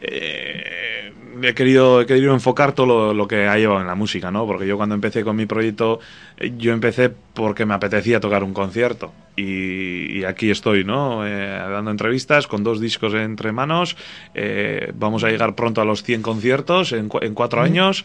eh, 0.00 1.12
he, 1.42 1.54
querido, 1.54 2.00
he 2.00 2.06
querido 2.06 2.32
enfocar 2.34 2.72
todo 2.72 2.86
lo, 2.86 3.14
lo 3.14 3.28
que 3.28 3.46
ha 3.46 3.56
llevado 3.56 3.80
en 3.80 3.86
la 3.86 3.94
música, 3.94 4.30
¿no? 4.30 4.46
Porque 4.46 4.66
yo 4.66 4.76
cuando 4.76 4.94
empecé 4.94 5.22
con 5.24 5.36
mi 5.36 5.46
proyecto, 5.46 6.00
eh, 6.38 6.52
yo 6.56 6.72
empecé 6.72 7.10
porque 7.34 7.66
me 7.66 7.74
apetecía 7.74 8.20
tocar 8.20 8.44
un 8.44 8.52
concierto. 8.54 9.12
Y, 9.36 10.20
y 10.20 10.24
aquí 10.24 10.50
estoy, 10.50 10.84
¿no? 10.84 11.26
Eh, 11.26 11.46
dando 11.48 11.90
entrevistas 11.90 12.46
con 12.46 12.62
dos 12.62 12.80
discos 12.80 13.14
entre 13.14 13.50
manos. 13.50 13.96
Eh, 14.34 14.92
vamos 14.96 15.24
a 15.24 15.28
llegar 15.28 15.56
pronto 15.56 15.80
a 15.80 15.84
los 15.84 16.04
100 16.04 16.22
conciertos 16.22 16.92
en, 16.92 17.08
cu- 17.08 17.18
en 17.20 17.34
cuatro 17.34 17.60
años. 17.60 18.04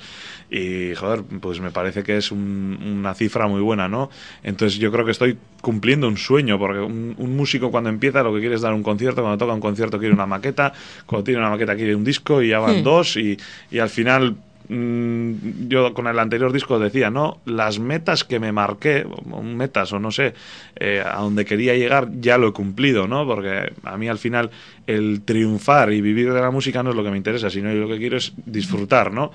Y, 0.50 0.96
joder, 0.96 1.22
pues 1.40 1.60
me 1.60 1.70
parece 1.70 2.02
que 2.02 2.18
es 2.18 2.32
un- 2.32 2.80
una 3.00 3.14
cifra 3.14 3.48
muy 3.48 3.62
buena, 3.62 3.88
¿no? 3.88 4.10
Entonces 4.42 4.80
yo 4.80 4.92
creo 4.92 5.06
que 5.06 5.12
estoy 5.12 5.38
cumpliendo 5.62 6.08
un 6.08 6.18
sueño, 6.18 6.58
porque 6.58 6.80
un, 6.80 7.14
un 7.20 7.36
músico 7.38 7.70
cuando 7.70 7.92
empieza 7.92 8.24
lo 8.24 8.34
que 8.34 8.40
quiere 8.40 8.56
es 8.56 8.62
dar 8.62 8.74
un 8.74 8.82
concierto, 8.82 9.22
cuando 9.22 9.38
toca 9.38 9.54
un 9.54 9.60
concierto 9.60 10.00
quiere 10.00 10.14
una 10.16 10.26
maqueta, 10.26 10.74
cuando 11.06 11.24
tiene 11.26 11.40
una 11.42 11.50
maqueta 11.52 11.76
quiere 11.76 11.94
un 11.96 12.04
disco 12.04 12.42
y 12.42 12.48
ya 12.50 12.60
van 12.60 12.78
Hmm. 12.80 12.84
dos 12.84 13.18
y, 13.20 13.80
al 13.80 13.90
final 13.90 14.38
mm, 14.68 15.68
yo 15.68 15.94
con 15.94 16.08
el 16.08 16.20
anterior 16.20 16.52
disco 16.52 16.80
decía, 16.80 17.10
¿no? 17.10 17.40
Las 17.46 17.80
metas 17.80 18.24
que 18.24 18.40
me 18.40 18.52
marqué, 18.52 19.06
metas 19.44 19.94
o 19.94 20.00
no 20.00 20.12
sé, 20.12 20.34
eh, 20.76 21.04
a 21.06 21.20
donde 21.20 21.46
quería 21.46 21.76
llegar 21.76 22.10
ya 22.20 22.38
lo 22.38 22.50
he 22.50 22.54
cumplido, 22.54 23.08
¿no? 23.08 23.26
Porque 23.26 23.72
a 23.84 23.98
mí 23.98 24.08
al 24.08 24.18
final 24.18 24.52
el 24.88 25.22
triunfar 25.24 25.94
y 25.94 26.02
vivir 26.02 26.34
de 26.34 26.42
la 26.42 26.52
música 26.52 26.84
no 26.84 26.92
es 26.92 26.96
lo 26.96 27.04
que 27.04 27.12
me 27.12 27.18
interesa, 27.18 27.50
sino 27.50 27.74
lo 27.74 27.88
que 27.88 27.98
quiero 27.98 28.18
es 28.18 28.34
disfrutar, 28.46 29.12
¿no? 29.12 29.32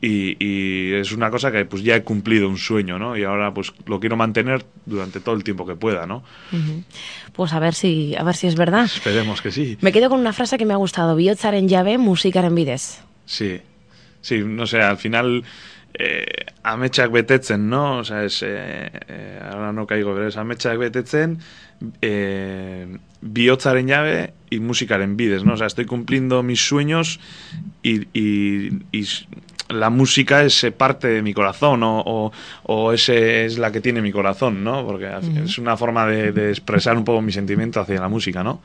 Y, 0.00 0.36
y 0.44 0.92
es 0.94 1.12
una 1.12 1.30
cosa 1.30 1.50
que 1.50 1.64
pues 1.64 1.82
ya 1.82 1.96
he 1.96 2.02
cumplido 2.02 2.48
un 2.48 2.58
sueño, 2.58 2.98
¿no? 2.98 3.16
Y 3.16 3.24
ahora 3.24 3.52
pues 3.52 3.72
lo 3.86 3.98
quiero 4.00 4.16
mantener 4.16 4.64
durante 4.86 5.20
todo 5.20 5.34
el 5.34 5.42
tiempo 5.44 5.66
que 5.66 5.74
pueda, 5.74 6.06
¿no? 6.06 6.22
Pues 7.32 7.52
a 7.52 7.58
ver 7.58 7.74
si, 7.74 8.14
a 8.16 8.22
ver 8.22 8.36
si 8.36 8.46
es 8.46 8.54
verdad. 8.56 8.84
Esperemos 8.84 9.42
que 9.42 9.50
sí. 9.50 9.76
Me 9.80 9.92
quedo 9.92 10.08
con 10.08 10.20
una 10.20 10.32
frase 10.32 10.56
que 10.58 10.64
me 10.66 10.72
ha 10.74 10.76
gustado. 10.76 11.16
Bihotzaren 11.16 11.68
llave, 11.68 11.98
musikaren 11.98 12.54
bidez. 12.54 13.00
Sí, 13.26 13.60
sí, 14.20 14.38
no 14.44 14.66
sé, 14.66 14.80
al 14.80 14.96
final 14.98 15.44
eh, 15.94 16.24
ametsak 16.62 17.10
betetzen, 17.10 17.68
¿no? 17.68 17.98
O 17.98 18.04
sea, 18.04 18.24
es, 18.24 18.42
eh, 18.42 18.90
eh, 19.08 19.40
ahora 19.50 19.72
no 19.72 19.86
caigo, 19.86 20.14
pero 20.14 20.28
es 20.28 20.36
ametsak 20.36 20.78
betetzen, 20.78 21.38
eh, 22.02 22.86
bihotzaren 23.20 23.86
llave 23.86 24.32
y 24.50 24.60
musikaren 24.60 25.16
bidez, 25.16 25.44
¿no? 25.44 25.54
O 25.54 25.56
sea, 25.56 25.66
estoy 25.66 25.86
cumpliendo 25.86 26.42
mis 26.42 26.60
sueños 26.66 27.18
y, 27.82 28.06
y- 28.18 28.70
la 29.68 29.90
música 29.90 30.42
es 30.42 30.64
eh, 30.64 30.72
parte 30.72 31.08
de 31.08 31.22
mi 31.22 31.34
corazón 31.34 31.82
o, 31.82 32.02
o, 32.04 32.32
o 32.64 32.92
ese 32.92 33.44
es 33.44 33.58
la 33.58 33.70
que 33.70 33.80
tiene 33.80 34.00
mi 34.00 34.12
corazón, 34.12 34.64
¿no? 34.64 34.86
Porque 34.86 35.10
es 35.44 35.58
una 35.58 35.76
forma 35.76 36.06
de, 36.06 36.32
de 36.32 36.50
expresar 36.50 36.96
un 36.96 37.04
poco 37.04 37.20
mi 37.20 37.32
sentimiento 37.32 37.80
hacia 37.80 38.00
la 38.00 38.08
música, 38.08 38.42
¿no? 38.42 38.60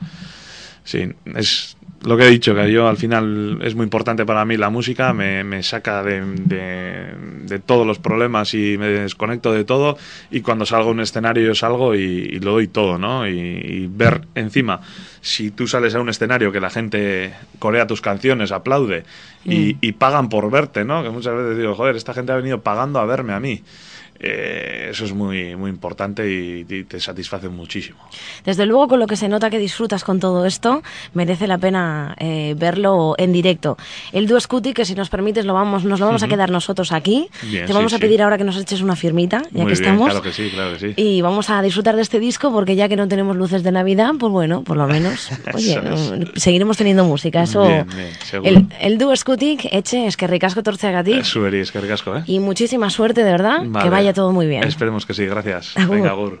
Sí, 0.84 1.10
es 1.34 1.76
lo 2.04 2.16
que 2.16 2.24
he 2.26 2.30
dicho, 2.30 2.54
que 2.54 2.70
yo 2.70 2.86
al 2.86 2.96
final 2.96 3.58
es 3.62 3.74
muy 3.74 3.84
importante 3.84 4.26
para 4.26 4.44
mí 4.44 4.56
la 4.56 4.70
música, 4.70 5.12
me, 5.14 5.42
me 5.44 5.62
saca 5.62 6.02
de, 6.02 6.20
de- 6.24 7.14
de 7.44 7.58
todos 7.58 7.86
los 7.86 7.98
problemas 7.98 8.54
y 8.54 8.76
me 8.78 8.88
desconecto 8.88 9.52
de 9.52 9.64
todo 9.64 9.96
y 10.30 10.40
cuando 10.40 10.66
salgo 10.66 10.88
a 10.90 10.92
un 10.92 11.00
escenario 11.00 11.44
yo 11.46 11.54
salgo 11.54 11.94
y, 11.94 12.00
y 12.00 12.40
lo 12.40 12.52
doy 12.52 12.68
todo, 12.68 12.98
¿no? 12.98 13.28
Y, 13.28 13.32
y 13.38 13.86
ver 13.90 14.22
encima, 14.34 14.80
si 15.20 15.50
tú 15.50 15.66
sales 15.66 15.94
a 15.94 16.00
un 16.00 16.08
escenario 16.08 16.52
que 16.52 16.60
la 16.60 16.70
gente 16.70 17.32
corea 17.58 17.86
tus 17.86 18.00
canciones, 18.00 18.52
aplaude 18.52 19.04
y, 19.44 19.76
y 19.80 19.92
pagan 19.92 20.28
por 20.28 20.50
verte, 20.50 20.84
¿no? 20.84 21.02
Que 21.02 21.10
muchas 21.10 21.34
veces 21.34 21.58
digo, 21.58 21.74
joder, 21.74 21.96
esta 21.96 22.14
gente 22.14 22.32
ha 22.32 22.36
venido 22.36 22.60
pagando 22.62 22.98
a 22.98 23.04
verme 23.06 23.32
a 23.34 23.40
mí. 23.40 23.62
Eh, 24.18 24.88
eso 24.90 25.04
es 25.04 25.12
muy, 25.12 25.56
muy 25.56 25.70
importante 25.70 26.30
y- 26.30 26.64
y 26.68 26.84
te 26.84 27.00
satisface 27.00 27.48
muchísimo. 27.48 27.98
Desde 28.44 28.64
luego, 28.66 28.88
con 28.88 29.00
lo 29.00 29.06
que 29.06 29.16
se 29.16 29.28
nota 29.28 29.50
que 29.50 29.58
disfrutas 29.58 30.04
con 30.04 30.20
todo 30.20 30.46
esto, 30.46 30.82
merece 31.14 31.46
la 31.46 31.58
pena 31.58 32.14
eh, 32.18 32.54
verlo 32.56 33.14
en 33.18 33.32
directo. 33.32 33.76
El 34.12 34.26
dúo 34.26 34.40
Scuti, 34.40 34.72
que 34.72 34.84
si 34.84 34.94
nos 34.94 35.08
permites, 35.10 35.44
lo 35.44 35.54
vamos, 35.54 35.84
nos 35.84 36.00
lo 36.00 36.06
vamos 36.06 36.22
a 36.22 36.28
quedar 36.28 36.50
nosotros 36.50 36.92
aquí. 36.92 37.28
Bien, 37.42 37.62
Te 37.64 37.68
sí, 37.68 37.72
vamos 37.74 37.92
a 37.92 37.96
sí. 37.96 38.00
pedir 38.02 38.22
ahora 38.22 38.38
que 38.38 38.44
nos 38.44 38.56
eches 38.56 38.80
una 38.80 38.96
firmita, 38.96 39.42
ya 39.50 39.62
Muy 39.64 39.72
que 39.72 39.78
bien, 39.80 39.90
estamos. 39.92 40.04
claro 40.10 40.22
que 40.22 40.32
sí, 40.32 40.50
claro 40.52 40.72
que 40.78 40.78
sí. 40.78 40.94
Y 40.96 41.20
vamos 41.20 41.50
a 41.50 41.60
disfrutar 41.62 41.96
de 41.96 42.02
este 42.02 42.20
disco 42.20 42.52
porque 42.52 42.76
ya 42.76 42.88
que 42.88 42.96
no 42.96 43.08
tenemos 43.08 43.36
luces 43.36 43.62
de 43.62 43.72
Navidad, 43.72 44.12
pues 44.18 44.30
bueno, 44.32 44.62
por 44.62 44.76
lo 44.76 44.86
menos, 44.86 45.30
oye, 45.54 45.80
es. 45.92 46.42
seguiremos 46.42 46.76
teniendo 46.76 47.04
música. 47.04 47.42
Eso, 47.42 47.62
Bien, 47.66 47.86
el, 48.44 48.66
el 48.80 48.98
dúo 48.98 49.14
Scutic, 49.16 49.66
eche, 49.72 50.06
es 50.06 50.16
que 50.16 50.26
ricasco 50.26 50.62
es 50.64 51.70
que 51.72 51.80
ricasco, 51.80 52.16
¿eh? 52.16 52.22
Y 52.26 52.38
muchísima 52.40 52.90
suerte, 52.90 53.24
de 53.24 53.30
verdad, 53.30 53.62
que 53.62 53.68
Vale. 53.68 53.90
Vaya 54.04 54.14
todo 54.14 54.32
muy 54.32 54.46
bien. 54.46 54.64
Esperemos 54.64 55.06
que 55.06 55.14
sí, 55.14 55.24
gracias. 55.26 55.76
Agur. 55.76 55.96
Venga, 55.96 56.10
agur. 56.10 56.40